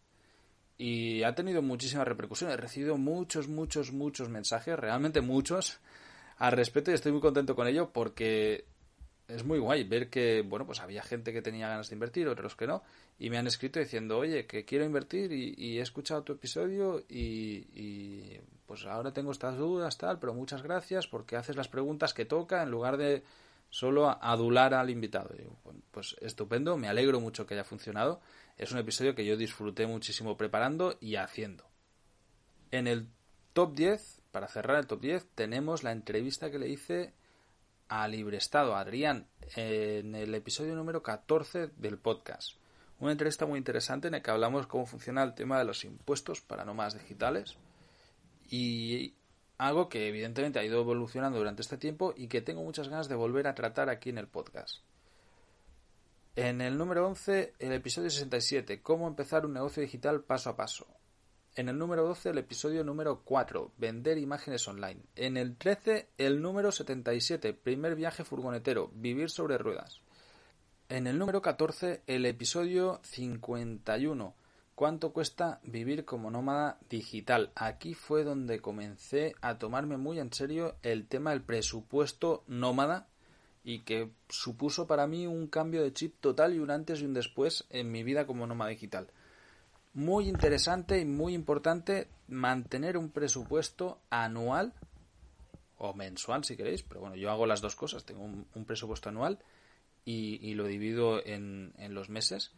y 0.78 1.24
ha 1.24 1.34
tenido 1.36 1.62
muchísimas 1.62 2.08
repercusiones. 2.08 2.58
He 2.58 2.62
recibido 2.62 2.98
muchos, 2.98 3.48
muchos, 3.48 3.92
muchos 3.92 4.30
mensajes, 4.30 4.78
realmente 4.78 5.22
muchos, 5.22 5.80
al 6.38 6.52
respecto 6.52 6.92
y 6.92 6.96
estoy 6.96 7.12
muy 7.12 7.22
contento 7.22 7.56
con 7.56 7.68
ello 7.68 7.92
porque 7.92 8.66
es 9.28 9.44
muy 9.44 9.58
guay 9.58 9.84
ver 9.84 10.10
que, 10.10 10.44
bueno, 10.44 10.66
pues 10.66 10.80
había 10.80 11.02
gente 11.02 11.34
que 11.34 11.42
tenía 11.42 11.68
ganas 11.68 11.90
de 11.90 11.96
invertir, 11.96 12.28
otros 12.28 12.56
que 12.56 12.68
no, 12.68 12.84
y 13.18 13.30
me 13.30 13.38
han 13.38 13.48
escrito 13.48 13.80
diciendo, 13.80 14.18
oye, 14.18 14.46
que 14.46 14.66
quiero 14.66 14.86
invertir 14.86 15.32
y, 15.32 15.80
he 15.80 15.82
escuchado 15.82 16.24
tu 16.24 16.34
episodio 16.34 17.04
y, 17.10 17.66
y, 17.74 18.40
pues 18.68 18.86
ahora 18.86 19.14
tengo 19.14 19.32
estas 19.32 19.58
dudas, 19.58 19.98
tal, 19.98 20.20
pero 20.20 20.34
muchas 20.34 20.62
gracias 20.62 21.08
porque 21.08 21.36
haces 21.38 21.56
las 21.56 21.68
preguntas 21.68 22.14
que 22.14 22.26
toca 22.26 22.62
en 22.62 22.70
lugar 22.70 22.98
de 22.98 23.24
solo 23.76 24.10
adular 24.24 24.74
al 24.74 24.90
invitado. 24.90 25.36
pues 25.92 26.16
estupendo, 26.22 26.78
me 26.78 26.88
alegro 26.88 27.20
mucho 27.20 27.46
que 27.46 27.56
haya 27.56 27.66
funcionado 27.66 28.22
es 28.58 28.72
un 28.72 28.78
episodio 28.78 29.16
que 29.16 29.26
yo 29.26 29.36
disfruté 29.36 29.86
muchísimo 29.86 30.38
preparando 30.38 30.98
y 31.02 31.18
haciendo. 31.18 31.66
En 32.72 32.88
el 32.88 33.10
top 33.52 33.76
10, 33.76 34.22
para 34.32 34.48
cerrar 34.48 34.78
el 34.78 34.88
top 34.88 35.02
10, 35.02 35.28
tenemos 35.36 35.84
la 35.84 35.92
entrevista 35.92 36.50
que 36.50 36.60
le 36.60 36.70
hice 36.70 37.14
a 37.90 38.08
Librestado, 38.08 38.76
a 38.76 38.80
Adrián, 38.80 39.28
en 39.58 40.16
el 40.16 40.34
episodio 40.36 40.74
número 40.74 41.04
14 41.04 41.68
del 41.76 41.98
podcast. 41.98 42.54
Una 43.00 43.12
entrevista 43.12 43.46
muy 43.46 43.58
interesante 43.58 44.08
en 44.08 44.14
la 44.14 44.24
que 44.24 44.32
hablamos 44.32 44.68
cómo 44.68 44.86
funciona 44.86 45.22
el 45.22 45.36
tema 45.36 45.60
de 45.60 45.66
los 45.66 45.84
impuestos 45.84 46.40
para 46.40 46.64
nómadas 46.64 46.94
digitales 46.94 47.58
y 48.50 49.16
algo 49.58 49.90
que 49.90 50.08
evidentemente 50.08 50.60
ha 50.60 50.66
ido 50.66 50.80
evolucionando 50.82 51.38
durante 51.38 51.62
este 51.62 51.78
tiempo 51.78 52.14
y 52.16 52.28
que 52.28 52.42
tengo 52.42 52.64
muchas 52.64 52.90
ganas 52.90 53.08
de 53.08 53.16
volver 53.16 53.48
a 53.48 53.56
tratar 53.56 53.90
aquí 53.90 54.10
en 54.10 54.18
el 54.18 54.28
podcast. 54.28 54.82
En 56.36 56.60
el 56.60 56.78
número 56.78 57.08
11, 57.08 57.54
el 57.60 57.72
episodio 57.72 58.10
67, 58.10 58.82
cómo 58.82 59.08
empezar 59.08 59.46
un 59.46 59.54
negocio 59.54 59.82
digital 59.82 60.22
paso 60.22 60.50
a 60.50 60.58
paso. 60.58 60.86
En 61.56 61.70
el 61.70 61.78
número 61.78 62.04
12, 62.04 62.32
el 62.32 62.38
episodio 62.40 62.84
número 62.84 63.22
4, 63.24 63.72
vender 63.78 64.18
imágenes 64.18 64.68
online. 64.68 65.00
En 65.16 65.38
el 65.38 65.56
13, 65.56 66.10
el 66.18 66.42
número 66.42 66.74
77, 66.74 67.54
primer 67.54 67.96
viaje 67.96 68.26
furgonetero, 68.26 68.92
vivir 68.94 69.30
sobre 69.30 69.58
ruedas. 69.58 70.02
En 70.90 71.08
el 71.08 71.18
número 71.18 71.42
14, 71.42 72.02
el 72.08 72.26
episodio 72.26 73.00
51, 73.04 74.36
¿Cuánto 74.76 75.14
cuesta 75.14 75.62
vivir 75.64 76.04
como 76.04 76.30
nómada 76.30 76.78
digital? 76.90 77.50
Aquí 77.56 77.94
fue 77.94 78.26
donde 78.26 78.60
comencé 78.60 79.34
a 79.40 79.58
tomarme 79.58 79.96
muy 79.96 80.20
en 80.20 80.34
serio 80.34 80.76
el 80.84 81.08
tema 81.08 81.32
del 81.32 81.44
presupuesto 81.44 82.44
nómada 82.48 83.08
y 83.64 83.84
que 83.84 84.12
supuso 84.28 84.86
para 84.86 85.08
mí 85.08 85.28
un 85.28 85.48
cambio 85.48 85.82
de 85.82 85.94
chip 85.94 86.20
total 86.20 86.54
y 86.54 86.60
un 86.60 86.72
antes 86.72 87.00
y 87.00 87.06
un 87.06 87.14
después 87.14 87.64
en 87.70 87.90
mi 87.90 88.04
vida 88.04 88.28
como 88.28 88.46
nómada 88.48 88.72
digital. 88.72 89.08
Muy 89.94 90.28
interesante 90.28 91.00
y 91.00 91.06
muy 91.06 91.34
importante 91.36 92.10
mantener 92.28 92.98
un 92.98 93.12
presupuesto 93.12 94.02
anual 94.10 94.74
o 95.78 95.94
mensual 95.94 96.44
si 96.44 96.58
queréis, 96.58 96.84
pero 96.84 97.00
bueno, 97.00 97.16
yo 97.16 97.32
hago 97.32 97.46
las 97.46 97.62
dos 97.62 97.78
cosas, 97.78 98.04
tengo 98.04 98.26
un, 98.26 98.66
presupuesto 98.66 99.08
anual 99.08 99.40
y, 100.04 100.54
lo 100.56 100.66
divido 100.66 101.26
en 101.26 101.72
los 101.92 102.10
meses 102.10 102.52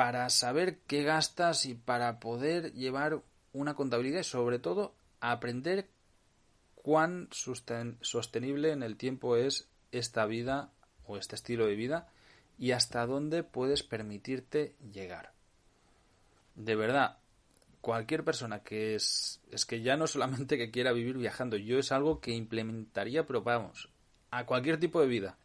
para 0.00 0.30
saber 0.30 0.78
qué 0.86 1.02
gastas 1.02 1.66
y 1.66 1.74
para 1.74 2.20
poder 2.20 2.72
llevar 2.72 3.20
una 3.52 3.74
contabilidad 3.74 4.20
y 4.20 4.24
sobre 4.24 4.58
todo 4.58 4.94
aprender 5.20 5.88
cuán 6.74 7.28
sostenible 7.30 8.72
en 8.72 8.82
el 8.82 8.96
tiempo 8.96 9.36
es 9.36 9.68
esta 9.92 10.24
vida 10.24 10.70
o 11.04 11.18
este 11.18 11.34
estilo 11.34 11.66
de 11.66 11.74
vida 11.74 12.08
y 12.58 12.70
hasta 12.70 13.04
dónde 13.04 13.42
puedes 13.42 13.82
permitirte 13.82 14.74
llegar. 14.90 15.32
De 16.54 16.76
verdad, 16.76 17.18
cualquier 17.82 18.24
persona 18.24 18.60
que 18.60 18.94
es, 18.94 19.42
es 19.50 19.66
que 19.66 19.82
ya 19.82 19.98
no 19.98 20.06
solamente 20.06 20.56
que 20.56 20.70
quiera 20.70 20.92
vivir 20.92 21.18
viajando, 21.18 21.58
yo 21.58 21.78
es 21.78 21.92
algo 21.92 22.20
que 22.20 22.30
implementaría, 22.30 23.26
pero 23.26 23.42
vamos, 23.42 23.90
a 24.30 24.46
cualquier 24.46 24.80
tipo 24.80 25.02
de 25.02 25.08
vida. 25.08 25.36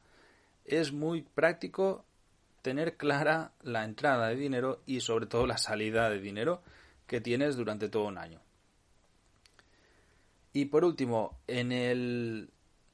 Es 0.64 0.94
muy 0.94 1.24
práctico 1.24 2.05
tener 2.66 2.98
clara 2.98 3.52
la 3.62 3.84
entrada 3.84 4.30
de 4.30 4.36
dinero 4.36 4.82
y 4.88 5.02
sobre 5.02 5.28
todo 5.28 5.46
la 5.46 5.60
salida 5.60 6.10
de 6.10 6.20
dinero 6.20 6.64
que 7.06 7.22
tienes 7.22 7.58
durante 7.58 7.90
todo 7.90 8.06
un 8.06 8.18
año. 8.18 8.42
Y 10.52 10.66
por 10.66 10.84
último, 10.84 11.38
en 11.46 11.72
el 11.72 12.50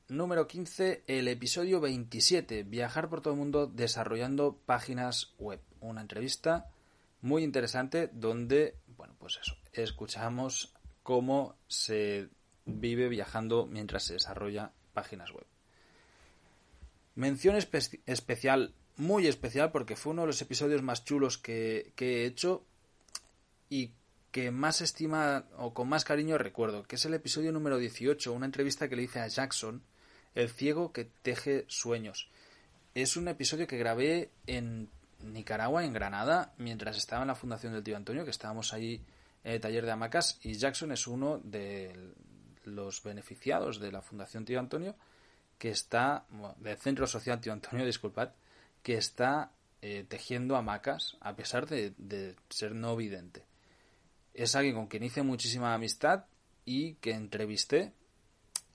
número 0.10 0.45
15, 0.45 1.05
el 1.07 1.29
episodio 1.29 1.79
27, 1.79 2.63
viajar 2.63 3.07
por 3.07 3.21
todo 3.21 3.34
el 3.34 3.39
mundo 3.39 3.65
desarrollando 3.65 4.57
páginas 4.65 5.36
web. 5.39 5.62
Una 5.79 6.01
entrevista 6.01 6.69
muy 7.21 7.45
interesante 7.45 8.10
donde, 8.12 8.75
bueno, 8.97 9.15
pues 9.17 9.39
eso, 9.41 9.55
escuchamos 9.71 10.73
cómo 11.01 11.55
se 11.69 12.27
vive 12.65 13.07
viajando 13.07 13.67
mientras 13.67 14.03
se 14.03 14.15
desarrolla 14.15 14.73
páginas 14.93 15.31
web. 15.31 15.45
Mención 17.15 17.55
especial 17.55 18.73
muy 18.97 19.27
especial 19.27 19.71
porque 19.71 19.95
fue 19.95 20.12
uno 20.12 20.21
de 20.23 20.27
los 20.27 20.41
episodios 20.41 20.82
más 20.82 21.04
chulos 21.04 21.38
que, 21.38 21.93
he 21.97 22.25
hecho 22.25 22.65
y 23.69 23.91
que 24.32 24.51
más 24.51 24.82
estima 24.82 25.45
o 25.58 25.73
con 25.73 25.89
más 25.89 26.06
cariño 26.06 26.38
recuerdo, 26.38 26.84
que 26.84 26.95
es 26.95 27.06
el 27.06 27.13
episodio 27.13 27.51
número 27.51 27.77
18, 27.77 28.32
una 28.32 28.45
entrevista 28.45 28.88
que 28.88 28.95
le 28.95 29.04
hice 29.04 29.19
a 29.19 29.27
Jackson, 29.27 29.82
el 30.36 30.49
ciego 30.49 30.93
que 30.93 31.06
teje 31.21 31.65
sueños. 31.67 32.30
Es 32.95 33.17
un 33.17 33.27
episodio 33.27 33.67
que 33.67 33.77
grabé 33.77 34.32
en 34.47 34.89
Nicaragua, 35.23 35.84
en 35.84 35.93
Granada, 35.93 36.54
mientras 36.58 36.97
estaba 36.97 37.23
en 37.23 37.30
la 37.30 37.36
Fundación 37.36 37.73
del 37.73 37.84
Tío 37.84 37.97
Antonio, 37.97 38.23
que 38.23 38.32
estábamos 38.32 38.73
ahí 38.73 39.01
en 39.43 39.54
el 39.54 39.62
taller 39.62 39.86
de 39.86 39.91
hamacas, 39.91 40.39
y 40.43 40.54
Jackson 40.54 40.91
es 40.91 41.08
uno 41.08 41.39
de 41.43 42.13
los 42.65 43.04
beneficiados 43.04 43.80
de 43.80 43.91
la 43.91 44.01
Fundación 44.01 44.45
Tío 44.45 44.60
Antonio, 44.60 44.95
que 45.58 45.69
está, 45.69 46.25
del 46.58 46.77
Centro 46.77 47.08
Social 47.08 47.39
Tío 47.39 47.54
Antonio, 47.54 47.86
disculpad, 47.86 48.32
que 48.84 48.96
está 48.96 49.52
eh, 49.82 50.06
tejiendo 50.08 50.56
hamacas 50.56 51.17
a 51.22 51.36
pesar 51.36 51.67
de, 51.67 52.36
ser 52.50 52.76
no 52.76 52.96
vidente. 52.96 53.44
Es 54.34 54.56
alguien 54.56 54.76
con 54.76 54.88
quien 54.88 55.04
hice 55.04 55.24
muchísima 55.24 55.74
amistad 55.74 56.26
y 56.65 56.94
que 56.96 57.12
entrevisté. 57.12 57.91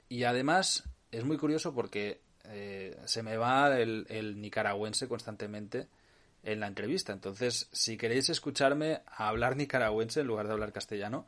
Y 0.08 0.24
además 0.24 0.84
es 1.12 1.24
muy 1.24 1.36
curioso 1.36 1.74
porque 1.74 2.20
eh, 2.44 2.96
se 3.04 3.22
me 3.22 3.36
va 3.36 3.78
el, 3.78 4.40
nicaragüense 4.40 5.08
constantemente 5.08 5.86
en 6.42 6.60
la 6.60 6.66
entrevista. 6.66 7.12
Entonces, 7.12 7.68
si 7.72 7.96
queréis 7.96 8.28
escucharme 8.28 9.02
hablar 9.06 9.56
nicaragüense 9.56 10.20
en 10.20 10.26
lugar 10.26 10.46
de 10.46 10.52
hablar 10.52 10.72
castellano, 10.72 11.26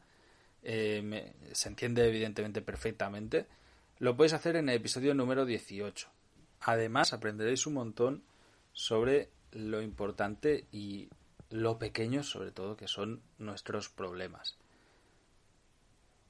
eh, 0.63 1.35
se 1.53 1.69
entiende 1.69 2.07
evidentemente 2.07 2.63
perfectamente. 2.63 3.47
Lo 4.01 4.17
podéis 4.17 4.33
hacer 4.33 4.57
en 4.57 4.69
el 4.69 4.77
episodio 4.77 5.15
número 5.15 5.45
18. 5.45 6.09
Además, 6.63 7.13
aprenderéis 7.13 7.67
un 7.67 7.75
montón 7.75 8.23
sobre 8.79 9.33
lo 9.51 9.83
importante 9.83 10.69
y 10.71 11.09
lo 11.51 11.81
pequeño 11.81 12.23
sobre 12.23 12.53
todo 12.53 12.77
que 12.77 12.87
son 12.87 13.23
nuestros 13.37 13.89
problemas. 13.89 14.57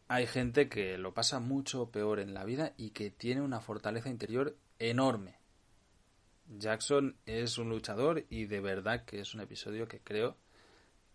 Hay 0.08 0.26
gente 0.26 0.70
que 0.70 0.96
lo 0.96 1.12
pasa 1.12 1.40
mucho 1.40 1.90
peor 1.90 2.20
en 2.20 2.32
la 2.32 2.46
vida 2.46 2.72
y 2.78 2.92
que 2.92 3.10
tiene 3.10 3.42
una 3.42 3.60
fortaleza 3.60 4.08
interior 4.08 4.56
enorme. 4.78 5.36
Jackson 6.46 7.18
es 7.26 7.58
un 7.58 7.68
luchador 7.68 8.24
y 8.30 8.46
de 8.46 8.60
verdad 8.60 9.04
que 9.04 9.20
es 9.20 9.34
un 9.34 9.42
episodio 9.42 9.86
que 9.86 10.00
creo 10.00 10.38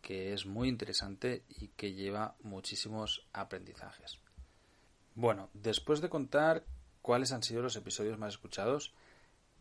que 0.03 0.33
es 0.33 0.45
muy 0.45 0.69
interesante 0.69 1.45
y 1.49 1.69
que 1.69 1.93
lleva 1.93 2.35
muchísimos 2.43 3.25
aprendizajes. 3.33 4.19
Bueno, 5.15 5.49
después 5.55 5.99
de 5.99 6.09
contar 6.09 6.63
cuáles 7.01 7.31
han 7.31 7.41
sido 7.41 7.63
los 7.63 7.75
episodios 7.75 8.19
más 8.19 8.33
escuchados, 8.33 8.93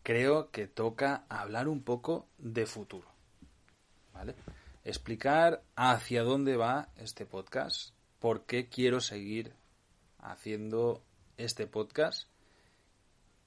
creo 0.03 0.51
que 0.51 0.67
toca 0.67 1.25
hablar 1.29 1.69
un 1.69 1.83
poco 1.83 2.29
de 2.39 2.67
futuro. 2.67 3.09
¿Vale? 4.13 4.35
Explicar 4.85 5.63
hacia 5.77 6.23
dónde 6.23 6.57
va 6.57 6.89
este 6.97 7.25
podcast, 7.25 7.95
por 8.19 8.45
qué 8.45 8.69
quiero 8.69 9.01
seguir 9.01 9.55
haciendo 10.19 11.03
este 11.37 11.67
podcast 11.67 12.29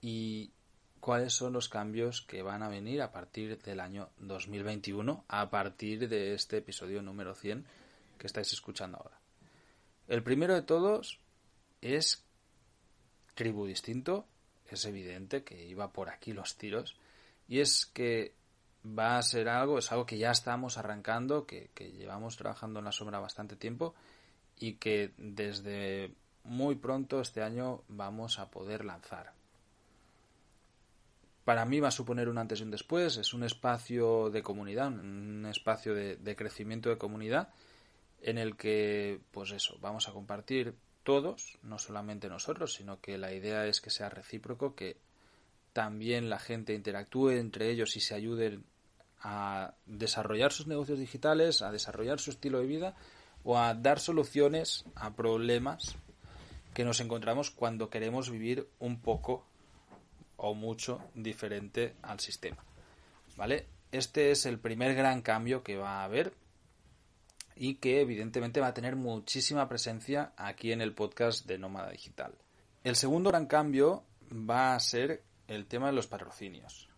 y 0.02 0.52
cuáles 1.00 1.34
son 1.34 1.54
los 1.54 1.70
cambios 1.70 2.22
que 2.22 2.41
van 2.41 2.63
a 2.63 2.70
venir 2.70 3.02
a 3.02 3.12
partir 3.12 3.62
del 3.62 3.80
año 3.80 4.10
2021, 4.18 5.26
a 5.28 5.50
partir 5.50 6.10
de 6.10 6.34
este 6.34 6.58
episodio 6.58 7.02
número 7.02 7.36
100 7.36 7.65
que 8.18 8.28
estáis 8.28 8.52
escuchando 8.54 8.98
ahora. 8.98 9.20
El 10.08 10.24
primero 10.24 10.54
de 10.54 10.62
todos 10.62 11.20
es 11.82 12.24
Tribu 13.36 13.65
Distinto, 13.65 14.26
es 14.69 14.86
evidente 14.86 15.43
que 15.43 15.63
iba 15.65 15.91
por 15.91 16.10
aquí 16.10 16.34
los 16.34 16.58
tiros. 16.58 16.95
Y 17.47 17.60
es 17.60 17.86
que 17.86 18.34
va 18.86 19.17
a 19.17 19.21
ser 19.21 19.49
algo, 19.49 19.78
es 19.78 19.91
algo 19.91 20.06
que 20.06 20.17
ya 20.17 20.32
estamos 20.32 20.78
arrancando, 20.78 21.45
que, 21.45 21.69
llevamos 21.97 22.38
trabajando 22.38 22.80
en 22.80 22.86
la 22.86 22.91
sombra 22.91 23.19
bastante 23.19 23.56
tiempo 23.56 23.95
y 24.58 24.73
que 24.73 25.13
desde 25.17 26.12
muy 26.43 26.75
pronto 26.75 27.19
este 27.19 27.41
año 27.41 27.84
vamos 27.88 28.39
a 28.39 28.49
poder 28.49 28.86
lanzar. 28.86 29.34
Para 31.43 31.65
mí 31.65 31.80
va 31.80 31.89
a 31.89 31.91
suponer 31.91 32.28
un 32.28 32.39
antes 32.39 32.60
y 32.60 32.63
un 32.63 32.71
después, 32.71 33.17
es 33.17 33.34
un 33.34 33.43
espacio 33.43 34.30
de 34.32 34.41
comunidad, 34.41 34.88
un 34.88 35.45
espacio 35.47 35.93
de, 35.93 36.15
de 36.17 36.36
crecimiento 36.36 36.89
de 36.89 36.97
comunidad 36.97 37.49
en 38.21 38.39
el 38.39 38.56
que, 38.56 39.19
pues 39.32 39.51
eso, 39.51 39.78
vamos 39.80 40.08
a 40.08 40.12
compartir 40.12 40.75
todos, 41.06 41.58
no 41.62 41.80
solamente 41.80 42.28
nosotros, 42.28 42.74
sino 42.74 43.00
que 43.00 43.18
la 43.18 43.32
idea 43.32 43.65
es 43.68 43.80
que 43.80 43.91
sea 43.91 44.10
recíproco, 44.10 44.76
que 44.76 44.98
también 45.72 46.30
la 46.30 46.39
gente 46.39 46.74
interactúe 46.74 47.30
entre 47.30 47.70
ellos 47.70 47.96
y 47.96 48.02
se 48.02 48.15
ayuden 48.15 48.65
a 49.22 49.76
desarrollar 49.86 50.52
sus 50.52 50.68
negocios 50.68 51.00
digitales, 51.00 51.62
a 51.62 51.72
desarrollar 51.72 52.20
su 52.20 52.32
estilo 52.32 52.60
de 52.60 52.65
vida 52.65 52.96
o 53.44 53.58
a 53.58 53.74
dar 53.76 54.00
soluciones 54.00 54.84
a 54.96 55.15
problemas 55.15 55.96
que 56.74 56.84
nos 56.84 57.00
encontramos 57.00 57.52
cuando 57.52 57.89
queremos 57.89 58.30
vivir 58.30 58.68
un 58.80 59.00
poco 59.00 59.46
o 60.38 60.56
mucho 60.56 61.02
diferente 61.13 61.94
al 62.02 62.20
sistema. 62.20 62.63
¿Vale? 63.38 63.68
Este 63.91 64.32
es 64.32 64.46
el 64.46 64.60
primer 64.60 64.96
gran 64.96 65.22
cambio 65.22 65.63
que 65.63 65.78
va 65.78 66.02
a 66.02 66.04
haber 66.06 66.34
y 67.56 67.76
que 67.76 68.02
evidentemente 68.02 68.60
va 68.60 68.68
a 68.68 68.74
tener 68.74 68.96
muchísima 68.96 69.68
presencia 69.70 70.34
aquí 70.36 70.72
en 70.72 70.82
el 70.82 70.94
podcast 70.94 71.46
de 71.46 71.58
Nómada 71.58 71.91
Digital. 71.91 72.34
El 72.84 72.96
segundo 72.96 73.30
gran 73.30 73.46
cambio 73.46 74.04
va 74.32 74.76
a 74.76 74.80
ser 74.80 75.24
el 75.48 75.65
tema 75.65 75.88
de 75.88 75.94
los 75.94 76.08
patrocinios. 76.08 76.89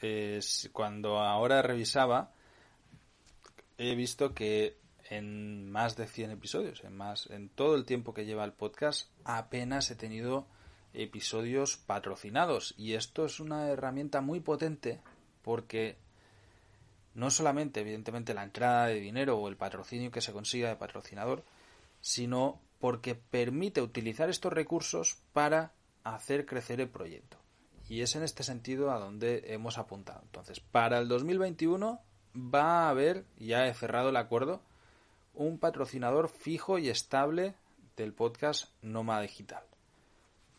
Es, 0.00 0.70
cuando 0.72 1.18
ahora 1.18 1.62
revisaba, 1.62 2.32
he 3.78 3.94
visto 3.94 4.34
que 4.34 4.78
en 5.08 5.70
más 5.70 5.96
de 5.96 6.06
100 6.06 6.30
episodios, 6.30 6.84
en 6.84 6.96
más 6.96 7.28
en 7.30 7.48
todo 7.48 7.74
el 7.74 7.84
tiempo 7.84 8.14
que 8.14 8.24
lleva 8.24 8.44
el 8.44 8.52
podcast, 8.52 9.10
apenas 9.24 9.90
he 9.90 9.96
tenido 9.96 10.46
episodios 10.92 11.76
patrocinados 11.76 12.74
y 12.76 12.94
esto 12.94 13.24
es 13.24 13.40
una 13.40 13.68
herramienta 13.68 14.20
muy 14.20 14.40
potente 14.40 15.00
porque 15.42 15.96
no 17.14 17.30
solamente, 17.30 17.80
evidentemente, 17.80 18.34
la 18.34 18.44
entrada 18.44 18.86
de 18.86 19.00
dinero 19.00 19.38
o 19.38 19.48
el 19.48 19.56
patrocinio 19.56 20.10
que 20.10 20.20
se 20.20 20.32
consiga 20.32 20.68
de 20.68 20.76
patrocinador, 20.76 21.44
sino 22.00 22.60
porque 22.78 23.14
permite 23.14 23.82
utilizar 23.82 24.30
estos 24.30 24.52
recursos 24.52 25.18
para 25.32 25.72
hacer 26.04 26.46
crecer 26.46 26.80
el 26.80 26.88
proyecto. 26.88 27.36
Y 27.88 28.02
es 28.02 28.14
en 28.14 28.22
este 28.22 28.42
sentido 28.42 28.90
a 28.90 28.98
donde 28.98 29.52
hemos 29.52 29.76
apuntado. 29.76 30.20
Entonces, 30.22 30.60
para 30.60 30.98
el 30.98 31.08
2021 31.08 32.00
va 32.36 32.84
a 32.84 32.90
haber, 32.90 33.24
ya 33.36 33.66
he 33.66 33.74
cerrado 33.74 34.10
el 34.10 34.16
acuerdo, 34.16 34.62
un 35.34 35.58
patrocinador 35.58 36.28
fijo 36.28 36.78
y 36.78 36.88
estable 36.88 37.54
del 37.96 38.12
podcast 38.12 38.70
Nómada 38.82 39.22
Digital. 39.22 39.64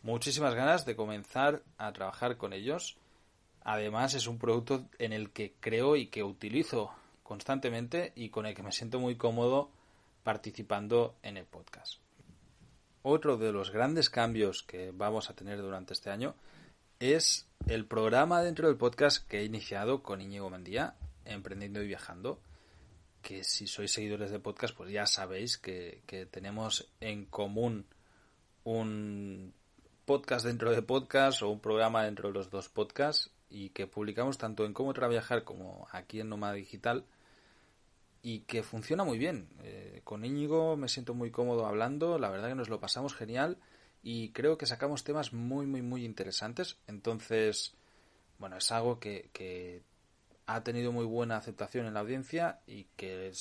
Muchísimas 0.03 0.55
ganas 0.55 0.85
de 0.85 0.95
comenzar 0.95 1.63
a 1.77 1.93
trabajar 1.93 2.37
con 2.37 2.53
ellos. 2.53 2.97
Además 3.63 4.13
es 4.13 4.28
un 4.28 4.39
producto 4.39 4.88
en 4.97 5.13
el 5.13 5.32
que 5.32 5.54
creo 5.60 5.95
y 5.95 6.08
que 6.08 6.24
utilizo 6.24 6.91
constantemente 7.24 8.12
y 8.15 8.30
con 8.30 8.45
el 8.45 8.56
que 8.56 8.63
me 8.63 8.71
siento 8.71 9.00
muy 9.00 9.15
cómodo 9.15 9.69
participando 10.24 11.15
en 11.24 11.38
el 11.38 11.45
podcast. 11.45 12.00
Otro 13.04 13.38
de 13.38 13.52
los 13.52 13.71
grandes 13.71 14.10
cambios 14.10 14.63
que 14.63 14.91
vamos 14.91 15.30
a 15.30 15.36
tener 15.36 15.62
durante 15.62 15.93
este 15.93 16.10
año 16.10 16.36
es 17.00 17.47
el 17.67 17.86
programa 17.86 18.43
dentro 18.43 18.67
del 18.67 18.78
podcast 18.78 19.28
que 19.28 19.39
he 19.39 19.45
iniciado 19.45 20.04
con 20.04 20.21
Íñigo 20.21 20.50
Mendía, 20.50 20.95
Emprendiendo 21.26 21.82
y 21.82 21.88
Viajando, 21.88 22.39
que 23.21 23.43
si 23.43 23.67
sois 23.67 23.91
seguidores 23.91 24.32
de 24.32 24.39
podcast, 24.39 24.76
pues 24.76 24.91
ya 24.91 25.06
sabéis 25.06 25.58
que, 25.58 26.02
tenemos 26.32 26.91
en 27.00 27.26
común 27.26 27.86
un 28.63 29.54
podcast 30.06 30.45
dentro 30.45 30.71
de 30.71 30.82
podcast 30.82 31.41
o 31.41 31.50
un 31.50 31.60
programa 31.60 32.04
dentro 32.04 32.30
de 32.30 32.34
los 32.34 32.50
dos 32.50 32.69
podcasts 32.69 33.32
y 33.51 33.69
que 33.69 33.85
publicamos 33.85 34.37
tanto 34.37 34.65
en 34.65 34.73
Cómo 34.73 34.93
Trabajar 34.93 35.43
como 35.43 35.87
aquí 35.91 36.21
en 36.21 36.29
Nómada 36.29 36.53
Digital 36.53 37.05
y 38.23 38.39
que 38.41 38.63
funciona 38.63 39.03
muy 39.03 39.17
bien. 39.17 39.49
Eh, 39.63 40.01
con 40.03 40.23
Íñigo 40.23 40.77
me 40.77 40.87
siento 40.87 41.13
muy 41.13 41.31
cómodo 41.31 41.65
hablando, 41.65 42.17
la 42.17 42.29
verdad 42.29 42.49
que 42.49 42.55
nos 42.55 42.69
lo 42.69 42.79
pasamos 42.79 43.13
genial 43.13 43.57
y 44.01 44.29
creo 44.29 44.57
que 44.57 44.65
sacamos 44.65 45.03
temas 45.03 45.33
muy, 45.33 45.65
muy, 45.65 45.81
muy 45.81 46.05
interesantes. 46.05 46.77
Entonces, 46.87 47.73
bueno, 48.39 48.57
es 48.57 48.71
algo 48.71 48.99
que, 48.99 49.29
que 49.33 49.83
ha 50.45 50.63
tenido 50.63 50.91
muy 50.91 51.05
buena 51.05 51.37
aceptación 51.37 51.85
en 51.85 51.93
la 51.93 51.99
audiencia 51.99 52.61
y 52.65 52.85
que 52.95 53.31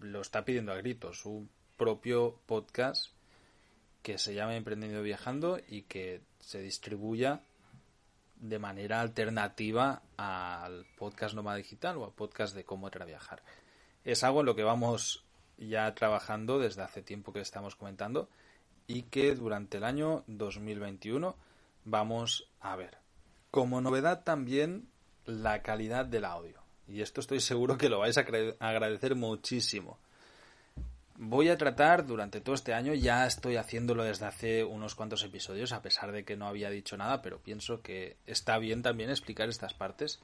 lo 0.00 0.20
está 0.20 0.44
pidiendo 0.44 0.72
a 0.72 0.76
gritos. 0.76 1.24
Un 1.24 1.48
propio 1.76 2.38
podcast 2.46 3.12
que 4.02 4.18
se 4.18 4.34
llama 4.34 4.56
Emprendiendo 4.56 5.02
Viajando 5.02 5.58
y 5.66 5.82
que 5.82 6.20
se 6.40 6.60
distribuya 6.60 7.40
de 8.44 8.58
manera 8.58 9.00
alternativa 9.00 10.02
al 10.18 10.84
podcast 10.98 11.34
Nómada 11.34 11.56
Digital 11.56 11.96
o 11.96 12.04
al 12.04 12.12
podcast 12.12 12.54
de 12.54 12.64
cómo 12.64 12.90
viajar. 12.90 13.42
Es 14.04 14.22
algo 14.22 14.40
en 14.40 14.46
lo 14.46 14.54
que 14.54 14.62
vamos 14.62 15.24
ya 15.56 15.94
trabajando 15.94 16.58
desde 16.58 16.82
hace 16.82 17.00
tiempo 17.00 17.32
que 17.32 17.40
estamos 17.40 17.74
comentando 17.74 18.28
y 18.86 19.04
que 19.04 19.34
durante 19.34 19.78
el 19.78 19.84
año 19.84 20.24
2021 20.26 21.36
vamos 21.86 22.50
a 22.60 22.76
ver. 22.76 22.98
Como 23.50 23.80
novedad 23.80 24.24
también 24.24 24.90
la 25.24 25.62
calidad 25.62 26.04
del 26.04 26.26
audio. 26.26 26.60
Y 26.86 27.00
esto 27.00 27.22
estoy 27.22 27.40
seguro 27.40 27.78
que 27.78 27.88
lo 27.88 28.00
vais 28.00 28.18
a 28.18 28.26
agradecer 28.60 29.14
muchísimo. 29.14 29.98
Voy 31.16 31.48
a 31.48 31.56
tratar 31.56 32.06
durante 32.06 32.40
todo 32.40 32.56
este 32.56 32.74
año, 32.74 32.92
ya 32.92 33.24
estoy 33.24 33.54
haciéndolo 33.56 34.02
desde 34.02 34.26
hace 34.26 34.64
unos 34.64 34.96
cuantos 34.96 35.22
episodios, 35.22 35.72
a 35.72 35.80
pesar 35.80 36.10
de 36.10 36.24
que 36.24 36.36
no 36.36 36.48
había 36.48 36.70
dicho 36.70 36.96
nada, 36.96 37.22
pero 37.22 37.38
pienso 37.38 37.82
que 37.82 38.16
está 38.26 38.58
bien 38.58 38.82
también 38.82 39.10
explicar 39.10 39.48
estas 39.48 39.74
partes, 39.74 40.20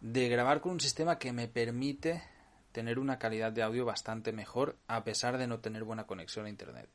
de 0.00 0.30
grabar 0.30 0.62
con 0.62 0.72
un 0.72 0.80
sistema 0.80 1.18
que 1.18 1.34
me 1.34 1.46
permite 1.46 2.22
tener 2.72 2.98
una 2.98 3.18
calidad 3.18 3.52
de 3.52 3.62
audio 3.62 3.84
bastante 3.84 4.32
mejor, 4.32 4.76
a 4.86 5.04
pesar 5.04 5.36
de 5.36 5.46
no 5.46 5.58
tener 5.60 5.84
buena 5.84 6.06
conexión 6.06 6.46
a 6.46 6.50
Internet. 6.50 6.88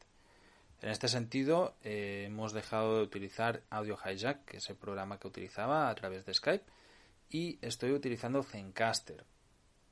En 0.81 0.89
este 0.89 1.07
sentido, 1.07 1.75
eh, 1.83 2.23
hemos 2.25 2.51
dejado 2.51 2.97
de 2.97 3.03
utilizar 3.03 3.61
Audio 3.69 3.95
Hijack, 4.03 4.43
que 4.45 4.57
es 4.57 4.69
el 4.71 4.75
programa 4.75 5.19
que 5.19 5.27
utilizaba 5.27 5.89
a 5.89 5.95
través 5.95 6.25
de 6.25 6.33
Skype, 6.33 6.65
y 7.29 7.59
estoy 7.61 7.91
utilizando 7.91 8.41
Zencaster. 8.41 9.23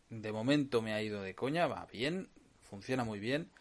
De 0.10 0.31
momento 0.31 0.81
me 0.81 0.93
ha 0.93 1.03
ido 1.03 1.21
de 1.21 1.36
coña, 1.36 1.67
va 1.67 1.86
bien, 1.86 2.27
funciona 2.71 3.03
muy 3.03 3.19
bien 3.19 3.51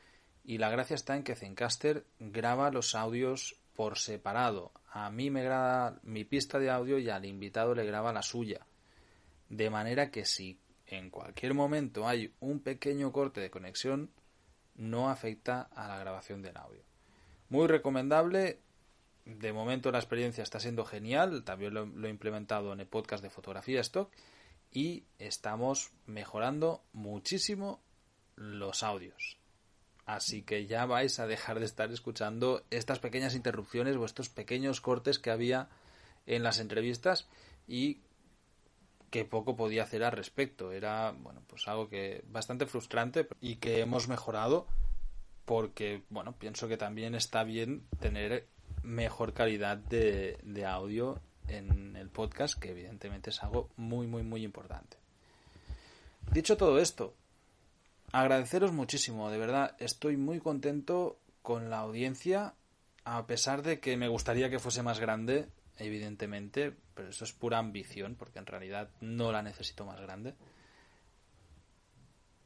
y 0.44 0.59
la 0.59 0.70
gracia 0.70 0.94
está 0.94 1.16
en 1.16 1.25
que 1.25 1.35
Zencaster 1.35 2.07
graba 2.20 2.70
los 2.70 2.94
audios 2.94 3.57
por 3.75 3.99
separado. 3.99 4.73
A 4.92 5.11
mí 5.11 5.31
me 5.31 5.42
graba 5.42 5.99
mi 6.05 6.25
pista 6.25 6.61
de 6.61 6.70
audio 6.70 6.99
y 6.99 7.11
al 7.11 7.25
invitado 7.25 7.75
le 7.75 7.85
graba 7.85 8.12
la 8.12 8.23
suya. 8.23 8.66
De 9.49 9.68
manera 9.68 10.12
que 10.12 10.25
si 10.25 10.61
en 10.87 11.11
cualquier 11.11 11.55
momento 11.55 12.07
hay 12.07 12.33
un 12.38 12.61
pequeño 12.61 13.11
corte 13.11 13.40
de 13.40 13.51
conexión, 13.51 14.11
no 14.77 15.11
afecta 15.11 15.62
a 15.75 15.88
la 15.88 15.99
grabación 15.99 16.40
del 16.40 16.57
audio. 16.57 16.83
Muy 17.49 17.66
recomendable 17.66 18.61
de 19.25 19.53
momento 19.53 19.90
la 19.90 19.99
experiencia 19.99 20.42
está 20.42 20.61
siendo 20.61 20.85
genial, 20.85 21.44
también 21.44 21.75
lo, 21.75 22.07
he 22.07 22.11
implementado 22.11 22.73
en 22.73 22.81
el 22.81 22.87
podcast 22.87 23.23
de 23.23 23.31
fotografía 23.31 23.81
stock 23.81 24.11
y 24.73 25.05
estamos 25.18 25.90
mejorando 26.07 26.85
muchísimo 26.92 27.81
los 28.40 28.83
audios. 28.83 29.37
Así 30.07 30.42
que 30.42 30.66
ya 30.66 30.87
vais 30.87 31.20
a 31.20 31.26
dejar 31.26 31.61
de 31.61 31.66
estar 31.66 31.92
escuchando 31.92 32.64
estas 32.70 32.98
pequeñas 32.98 33.35
interrupciones 33.35 33.96
o 33.96 34.05
estos 34.05 34.31
pequeños 34.31 34.81
cortes 34.81 35.18
que 35.18 35.31
había 35.31 35.68
en 36.26 36.42
las 36.42 36.59
entrevistas 36.59 37.29
y 37.68 38.00
que 39.11 39.24
poco 39.24 39.57
podía 39.57 39.83
hacer 39.83 40.03
al 40.03 40.12
respecto. 40.12 40.72
Era, 40.72 41.12
bueno, 41.12 41.42
pues 41.46 41.68
algo 41.68 41.88
que 41.88 42.24
bastante 42.29 42.66
frustrante 42.66 43.29
y 43.40 43.57
que 43.57 43.81
hemos 43.81 44.09
mejorado 44.09 44.66
porque, 45.44 46.03
bueno, 46.09 46.33
pienso 46.33 46.66
que 46.66 46.76
también 46.76 47.14
está 47.14 47.44
bien 47.44 47.87
tener 48.00 48.48
mejor 48.83 49.35
calidad 49.35 49.76
de, 49.76 50.38
de 50.42 50.64
audio 50.64 51.20
en 51.46 51.94
el 51.96 52.09
podcast, 52.09 52.59
que 52.59 52.70
evidentemente 52.70 53.31
es 53.31 53.42
algo 53.42 53.68
muy, 53.76 54.07
muy, 54.07 54.22
muy 54.22 54.44
importante. 54.44 54.96
Dicho 56.33 56.57
todo 56.57 56.79
esto, 56.79 57.14
agradeceros 58.12 58.73
muchísimo, 58.73 59.31
de 59.31 59.38
verdad, 59.38 59.77
estoy 59.79 60.16
muy 60.16 60.40
contento 60.40 61.18
con 61.42 61.70
la 61.70 61.79
audiencia, 61.79 62.55
a 63.05 63.27
pesar 63.27 63.62
de 63.62 63.81
que 63.81 63.96
me 63.96 64.09
gustaría 64.09 64.51
que 64.51 64.59
fuese 64.59 64.83
más 64.83 65.01
grande, 65.01 65.49
evidentemente, 65.79 66.75
pero 66.94 67.09
eso 67.09 67.25
es 67.25 67.33
pura 67.33 67.59
ambición, 67.59 68.14
porque 68.14 68.38
en 68.38 68.46
realidad 68.46 68.90
no 69.01 69.33
la 69.33 69.42
necesito 69.42 69.85
más 69.85 70.01
grande. 70.01 70.35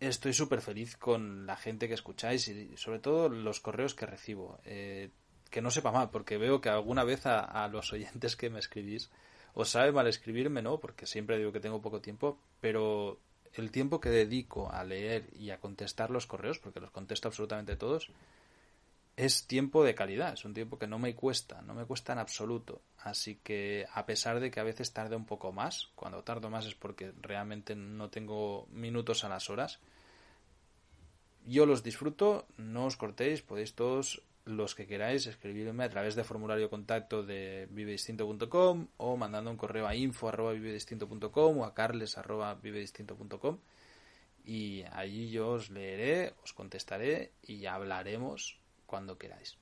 Estoy 0.00 0.32
súper 0.32 0.60
feliz 0.60 0.96
con 0.96 1.46
la 1.46 1.56
gente 1.56 1.88
que 1.88 1.94
escucháis 1.94 2.46
y 2.48 2.76
sobre 2.76 2.98
todo 2.98 3.28
los 3.28 3.60
correos 3.60 3.94
que 3.94 4.06
recibo. 4.06 4.58
Eh, 4.64 5.10
que 5.54 5.62
no 5.62 5.70
sepa 5.70 5.92
mal, 5.92 6.10
porque 6.10 6.36
veo 6.36 6.60
que 6.60 6.68
alguna 6.68 7.04
vez 7.04 7.26
a, 7.26 7.68
los 7.68 7.92
oyentes 7.92 8.34
que 8.34 8.50
me 8.50 8.58
escribís 8.58 9.12
os 9.54 9.68
sabe 9.68 9.92
mal 9.92 10.08
escribirme, 10.08 10.62
¿no? 10.62 10.80
Porque 10.80 11.06
siempre 11.06 11.38
digo 11.38 11.52
que 11.52 11.60
tengo 11.60 11.80
poco 11.80 12.00
tiempo, 12.00 12.40
pero 12.60 13.20
el 13.54 13.70
tiempo 13.70 14.00
que 14.00 14.10
dedico 14.10 14.70
a 14.70 14.84
leer 14.84 15.28
y 15.38 15.50
a 15.50 15.60
contestar 15.60 16.10
los 16.10 16.26
correos, 16.26 16.58
porque 16.58 16.80
los 16.80 16.90
contesto 16.90 17.28
absolutamente 17.28 17.76
todos, 17.76 18.10
es 19.16 19.46
tiempo 19.46 19.84
de 19.84 19.94
calidad, 19.94 20.32
es 20.32 20.44
un 20.44 20.54
tiempo 20.54 20.78
que 20.78 20.88
no 20.88 20.98
me 20.98 21.14
cuesta, 21.14 21.62
no 21.62 21.74
me 21.74 21.84
cuesta 21.84 22.12
en 22.12 22.18
absoluto. 22.18 22.82
Así 22.98 23.36
que 23.36 23.86
a 23.92 24.06
pesar 24.06 24.40
de 24.40 24.50
que 24.50 24.60
a 24.60 24.64
veces 24.64 24.92
tarde 24.92 25.14
un 25.14 25.26
poco 25.26 25.52
más, 25.52 25.88
cuando 25.94 26.24
tardo 26.24 26.50
más 26.50 26.66
es 26.66 26.74
porque 26.74 27.12
realmente 27.20 27.76
no 27.76 28.10
tengo 28.10 28.66
minutos 28.70 29.24
a 29.24 29.28
las 29.28 29.50
horas, 29.50 29.78
yo 31.46 31.66
los 31.66 31.82
disfruto, 31.82 32.46
no 32.56 32.86
os 32.86 32.96
cortéis, 32.96 33.42
podéis 33.42 33.74
todos 33.74 34.22
los 34.44 34.74
que 34.74 34.86
queráis 34.86 35.26
escribirme 35.26 35.84
a 35.84 35.90
través 35.90 36.14
de 36.14 36.24
formulario 36.24 36.68
contacto 36.68 37.22
de 37.22 37.66
vivedistinto.com 37.70 38.88
o 38.98 39.16
mandando 39.16 39.50
un 39.50 39.56
correo 39.56 39.86
a 39.86 39.94
info 39.94 40.28
arroba 40.28 40.52
vivedistinto.com 40.52 41.58
o 41.58 41.64
a 41.64 41.74
carles 41.74 42.18
arroba 42.18 42.54
vivedistinto.com 42.54 43.58
y 44.44 44.84
allí 44.92 45.30
yo 45.30 45.52
os 45.52 45.70
leeré, 45.70 46.34
os 46.42 46.52
contestaré 46.52 47.32
y 47.42 47.64
hablaremos 47.64 48.58
cuando 48.86 49.16
queráis. 49.16 49.56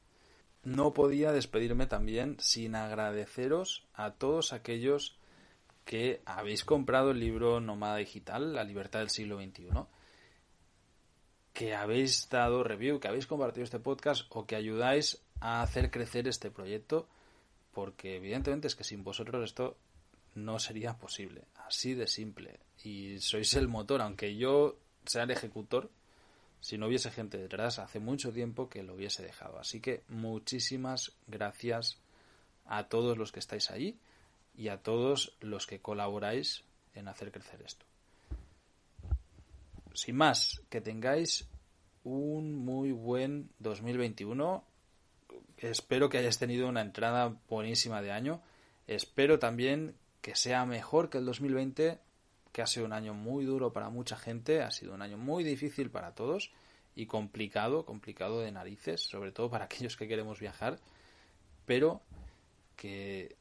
No 0.65 0.93
podía 0.93 1.33
despedirme 1.33 1.87
también 1.87 2.37
sin 2.41 2.75
agradeceros 2.75 3.87
a 3.95 4.13
todos 4.13 4.53
aquellos 4.53 5.17
que 5.85 6.23
habéis 6.25 6.65
comprado 6.65 7.13
el 7.13 7.21
libro 7.21 7.61
Nómada 7.61 7.97
Digital, 7.97 8.55
La 8.55 8.65
libertad 8.65 9.01
del 9.01 9.11
siglo 9.11 9.41
XXI 9.41 9.69
que 11.53 11.75
habéis 11.75 12.29
dado 12.31 12.65
review, 12.65 12.99
que 12.99 13.09
habéis 13.09 13.27
compartido 13.27 13.65
este 13.65 13.79
podcast 13.79 14.25
o 14.31 14.47
que 14.47 14.57
ayudáis 14.57 15.23
a 15.41 15.63
hacer 15.63 15.91
crecer 15.91 16.29
este 16.29 16.51
proyecto, 16.51 17.09
porque 17.73 18.17
evidentemente 18.17 18.69
es 18.69 18.77
que 18.77 18.85
sin 18.85 19.05
vosotros 19.05 19.45
esto 19.45 19.77
no 20.35 20.59
sería 20.59 20.97
posible, 20.99 21.45
así 21.67 21.95
de 21.95 22.07
simple. 22.07 22.61
Y 22.85 23.19
sois 23.19 23.55
el 23.55 23.69
motor, 23.69 24.01
aunque 24.01 24.37
yo 24.37 24.79
sea 25.05 25.25
el 25.25 25.31
ejecutor, 25.31 25.91
si 26.61 26.79
no 26.79 26.87
hubiese 26.87 27.11
gente 27.11 27.39
detrás, 27.39 27.79
hace 27.79 27.99
mucho 27.99 28.33
tiempo 28.33 28.69
que 28.69 28.83
lo 28.83 28.95
hubiese 28.95 29.23
dejado. 29.23 29.59
Así 29.59 29.81
que 29.81 30.05
muchísimas 30.09 31.13
gracias 31.27 31.99
a 32.67 32.85
todos 32.85 33.19
los 33.19 33.33
que 33.33 33.41
estáis 33.41 33.71
ahí 33.71 33.99
y 34.55 34.69
a 34.69 34.79
todos 34.79 35.37
los 35.41 35.67
que 35.67 35.81
colaboráis 35.81 36.63
en 36.95 37.09
hacer 37.09 37.33
crecer 37.33 37.63
esto 37.63 37.92
sin 39.95 40.17
más, 40.17 40.63
que 40.69 40.81
tengáis 40.81 41.49
un 42.05 42.55
muy 42.55 42.93
buen 42.93 43.51
2021. 43.59 44.65
Espero 45.59 46.09
que 46.09 46.19
hayáis 46.19 46.39
tenido 46.39 46.69
una 46.69 46.81
entrada 46.81 47.37
buenísima 47.49 48.03
de 48.03 48.13
año. 48.13 48.43
Espero 48.87 49.39
también 49.39 49.95
que 50.21 50.35
sea 50.37 50.67
mejor 50.67 51.11
que 51.11 51.19
el 51.19 51.25
2020, 51.25 51.99
que 52.53 52.63
ha 52.63 52.67
sido 52.67 52.87
un 52.87 52.93
año 52.93 53.15
muy 53.15 53.45
duro 53.45 53.73
para 53.73 53.89
mucha 53.91 54.17
gente, 54.17 54.63
ha 54.63 54.71
sido 54.71 54.95
un 54.95 55.03
año 55.03 55.19
muy 55.19 55.45
difícil 55.45 55.91
para 55.91 56.15
todos 56.15 56.53
y 56.95 57.07
complicado, 57.07 57.85
complicado 57.85 58.41
de 58.41 58.53
narices, 58.53 59.01
sobre 59.01 59.33
todo 59.33 59.51
para 59.51 59.65
aquellos 59.67 59.97
que 59.97 60.09
queremos 60.09 60.41
viajar, 60.41 60.79
pero 61.67 62.03
que 62.77 63.37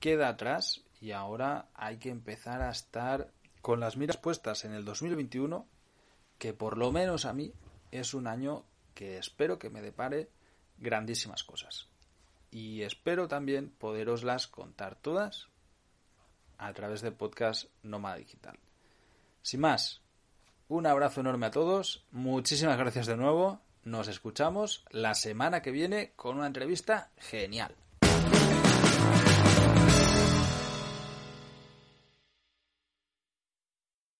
queda 0.00 0.28
atrás 0.28 0.82
y 1.00 1.12
ahora 1.12 1.68
hay 1.74 1.98
que 1.98 2.10
empezar 2.10 2.62
a 2.62 2.70
estar 2.70 3.32
con 3.62 3.80
las 3.80 3.96
miras 3.96 4.16
puestas 4.16 4.64
en 4.64 4.74
el 4.74 4.84
2021, 4.84 5.66
que 6.38 6.52
por 6.52 6.76
lo 6.76 6.92
menos 6.92 7.24
a 7.24 7.32
mí 7.32 7.54
es 7.92 8.12
un 8.12 8.26
año 8.26 8.64
que 8.94 9.16
espero 9.16 9.58
que 9.58 9.70
me 9.70 9.80
depare 9.80 10.28
grandísimas 10.78 11.44
cosas. 11.44 11.88
Y 12.50 12.82
espero 12.82 13.28
también 13.28 13.70
poderoslas 13.70 14.48
contar 14.48 14.96
todas 14.96 15.48
a 16.58 16.72
través 16.72 17.00
del 17.00 17.14
podcast 17.14 17.66
Nómada 17.82 18.16
Digital. 18.16 18.58
Sin 19.42 19.60
más, 19.60 20.02
un 20.68 20.86
abrazo 20.86 21.20
enorme 21.20 21.46
a 21.46 21.50
todos, 21.50 22.04
muchísimas 22.10 22.76
gracias 22.76 23.06
de 23.06 23.16
nuevo, 23.16 23.60
nos 23.84 24.08
escuchamos 24.08 24.84
la 24.90 25.14
semana 25.14 25.62
que 25.62 25.70
viene 25.70 26.12
con 26.14 26.36
una 26.36 26.46
entrevista 26.46 27.10
genial. 27.18 27.74